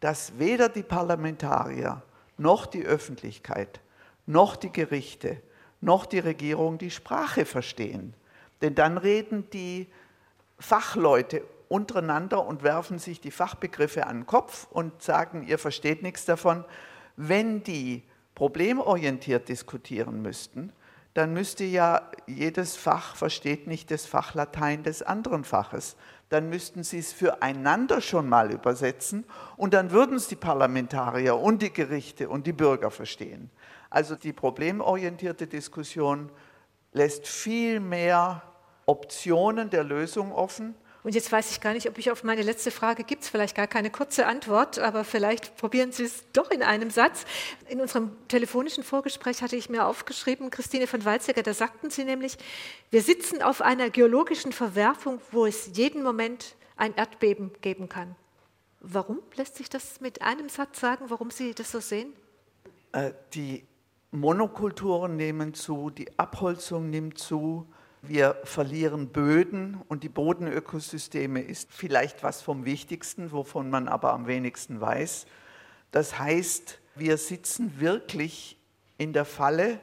dass 0.00 0.38
weder 0.38 0.68
die 0.68 0.82
Parlamentarier 0.82 2.02
noch 2.36 2.66
die 2.66 2.84
Öffentlichkeit 2.84 3.80
noch 4.26 4.56
die 4.56 4.70
Gerichte 4.70 5.42
noch 5.80 6.06
die 6.06 6.18
Regierung 6.18 6.78
die 6.78 6.90
Sprache 6.90 7.44
verstehen. 7.44 8.14
Denn 8.62 8.74
dann 8.74 8.98
reden 8.98 9.48
die 9.50 9.88
Fachleute 10.58 11.42
untereinander 11.68 12.44
und 12.44 12.62
werfen 12.62 12.98
sich 12.98 13.20
die 13.20 13.30
Fachbegriffe 13.30 14.06
an 14.06 14.20
den 14.20 14.26
Kopf 14.26 14.66
und 14.70 15.02
sagen, 15.02 15.46
ihr 15.46 15.58
versteht 15.58 16.02
nichts 16.02 16.24
davon. 16.24 16.64
Wenn 17.16 17.62
die 17.62 18.02
problemorientiert 18.34 19.48
diskutieren 19.48 20.22
müssten, 20.22 20.72
dann 21.14 21.32
müsste 21.32 21.64
ja 21.64 22.08
jedes 22.26 22.76
Fach 22.76 23.16
versteht 23.16 23.66
nicht 23.66 23.90
das 23.90 24.06
Fach 24.06 24.34
Latein 24.34 24.84
des 24.84 25.02
anderen 25.02 25.42
Faches. 25.44 25.96
Dann 26.28 26.48
müssten 26.48 26.84
sie 26.84 26.98
es 26.98 27.12
füreinander 27.12 28.00
schon 28.00 28.28
mal 28.28 28.52
übersetzen 28.52 29.24
und 29.56 29.74
dann 29.74 29.90
würden 29.90 30.16
es 30.16 30.28
die 30.28 30.36
Parlamentarier 30.36 31.36
und 31.36 31.62
die 31.62 31.72
Gerichte 31.72 32.28
und 32.28 32.46
die 32.46 32.52
Bürger 32.52 32.92
verstehen. 32.92 33.50
Also 33.90 34.14
die 34.14 34.32
problemorientierte 34.32 35.48
Diskussion 35.48 36.30
lässt 36.92 37.26
viel 37.26 37.80
mehr 37.80 38.42
Optionen 38.86 39.68
der 39.70 39.82
Lösung 39.82 40.32
offen 40.32 40.76
Und 41.02 41.14
jetzt 41.14 41.32
weiß 41.32 41.50
ich 41.50 41.60
gar 41.60 41.72
nicht, 41.72 41.88
ob 41.88 41.96
ich 41.96 42.10
auf 42.10 42.24
meine 42.24 42.42
letzte 42.42 42.70
Frage 42.70 43.04
gibt 43.04 43.22
es 43.22 43.30
vielleicht 43.30 43.56
gar 43.56 43.66
keine 43.66 43.90
kurze 43.90 44.26
Antwort, 44.26 44.78
aber 44.78 45.04
vielleicht 45.04 45.56
probieren 45.56 45.92
Sie 45.92 46.04
es 46.04 46.24
doch 46.32 46.50
in 46.50 46.62
einem 46.62 46.90
Satz. 46.90 47.24
In 47.68 47.80
unserem 47.80 48.10
telefonischen 48.28 48.84
Vorgespräch 48.84 49.42
hatte 49.42 49.56
ich 49.56 49.70
mir 49.70 49.86
aufgeschrieben, 49.86 50.50
Christine 50.50 50.86
von 50.86 51.04
Weizsäcker, 51.04 51.42
da 51.42 51.54
sagten 51.54 51.88
Sie 51.88 52.04
nämlich, 52.04 52.36
wir 52.90 53.02
sitzen 53.02 53.40
auf 53.40 53.62
einer 53.62 53.88
geologischen 53.88 54.52
Verwerfung, 54.52 55.20
wo 55.30 55.46
es 55.46 55.70
jeden 55.74 56.02
Moment 56.02 56.54
ein 56.76 56.94
Erdbeben 56.94 57.50
geben 57.62 57.88
kann. 57.88 58.14
Warum 58.80 59.20
lässt 59.36 59.56
sich 59.56 59.68
das 59.70 60.00
mit 60.00 60.22
einem 60.22 60.48
Satz 60.48 60.80
sagen, 60.80 61.06
warum 61.08 61.30
Sie 61.30 61.54
das 61.54 61.70
so 61.70 61.80
sehen? 61.80 62.12
Äh, 62.92 63.12
die 63.34 63.64
Monokulturen 64.10 65.16
nehmen 65.16 65.54
zu, 65.54 65.90
die 65.90 66.18
Abholzung 66.18 66.90
nimmt 66.90 67.18
zu, 67.18 67.66
wir 68.02 68.36
verlieren 68.44 69.08
Böden 69.08 69.80
und 69.88 70.02
die 70.02 70.08
Bodenökosysteme 70.08 71.40
ist 71.40 71.70
vielleicht 71.72 72.22
was 72.22 72.40
vom 72.40 72.64
Wichtigsten, 72.64 73.32
wovon 73.32 73.70
man 73.70 73.88
aber 73.88 74.12
am 74.12 74.26
wenigsten 74.26 74.80
weiß. 74.80 75.26
Das 75.90 76.18
heißt, 76.18 76.78
wir 76.94 77.18
sitzen 77.18 77.78
wirklich 77.80 78.56
in 78.96 79.12
der 79.12 79.24
Falle, 79.24 79.80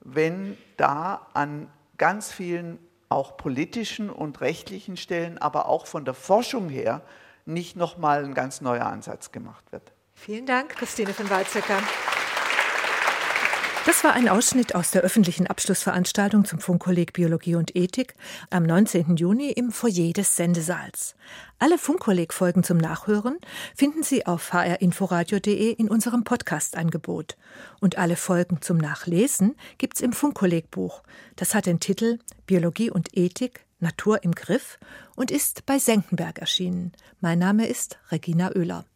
wenn 0.00 0.58
da 0.76 1.26
an 1.32 1.70
ganz 1.96 2.32
vielen 2.32 2.78
auch 3.08 3.36
politischen 3.36 4.10
und 4.10 4.40
rechtlichen 4.40 4.96
Stellen, 4.96 5.38
aber 5.38 5.68
auch 5.68 5.86
von 5.86 6.04
der 6.04 6.14
Forschung 6.14 6.68
her 6.68 7.02
nicht 7.46 7.76
nochmal 7.76 8.24
ein 8.24 8.34
ganz 8.34 8.60
neuer 8.60 8.86
Ansatz 8.86 9.32
gemacht 9.32 9.70
wird. 9.70 9.92
Vielen 10.14 10.46
Dank, 10.46 10.70
Christine 10.70 11.12
von 11.12 11.28
Weizsäcker. 11.28 11.78
Das 13.86 14.02
war 14.02 14.14
ein 14.14 14.30
Ausschnitt 14.30 14.74
aus 14.74 14.92
der 14.92 15.02
öffentlichen 15.02 15.46
Abschlussveranstaltung 15.46 16.46
zum 16.46 16.58
Funkkolleg 16.58 17.12
Biologie 17.12 17.54
und 17.54 17.76
Ethik 17.76 18.14
am 18.48 18.62
19. 18.62 19.16
Juni 19.16 19.50
im 19.50 19.72
Foyer 19.72 20.14
des 20.14 20.36
Sendesaals. 20.36 21.14
Alle 21.58 21.76
Funkkolleg-Folgen 21.76 22.64
zum 22.64 22.78
Nachhören 22.78 23.36
finden 23.76 24.02
Sie 24.02 24.24
auf 24.24 24.54
hrinforadio.de 24.54 25.72
in 25.72 25.90
unserem 25.90 26.24
Podcast-Angebot. 26.24 27.36
Und 27.78 27.98
alle 27.98 28.16
Folgen 28.16 28.62
zum 28.62 28.78
Nachlesen 28.78 29.54
gibt's 29.76 30.00
im 30.00 30.14
Funkkolleg-Buch. 30.14 31.02
Das 31.36 31.54
hat 31.54 31.66
den 31.66 31.78
Titel 31.78 32.20
Biologie 32.46 32.90
und 32.90 33.14
Ethik 33.14 33.66
Natur 33.80 34.24
im 34.24 34.32
Griff 34.32 34.78
und 35.14 35.30
ist 35.30 35.66
bei 35.66 35.78
Senckenberg 35.78 36.38
erschienen. 36.38 36.92
Mein 37.20 37.38
Name 37.38 37.66
ist 37.66 37.98
Regina 38.10 38.50
Oehler. 38.56 38.86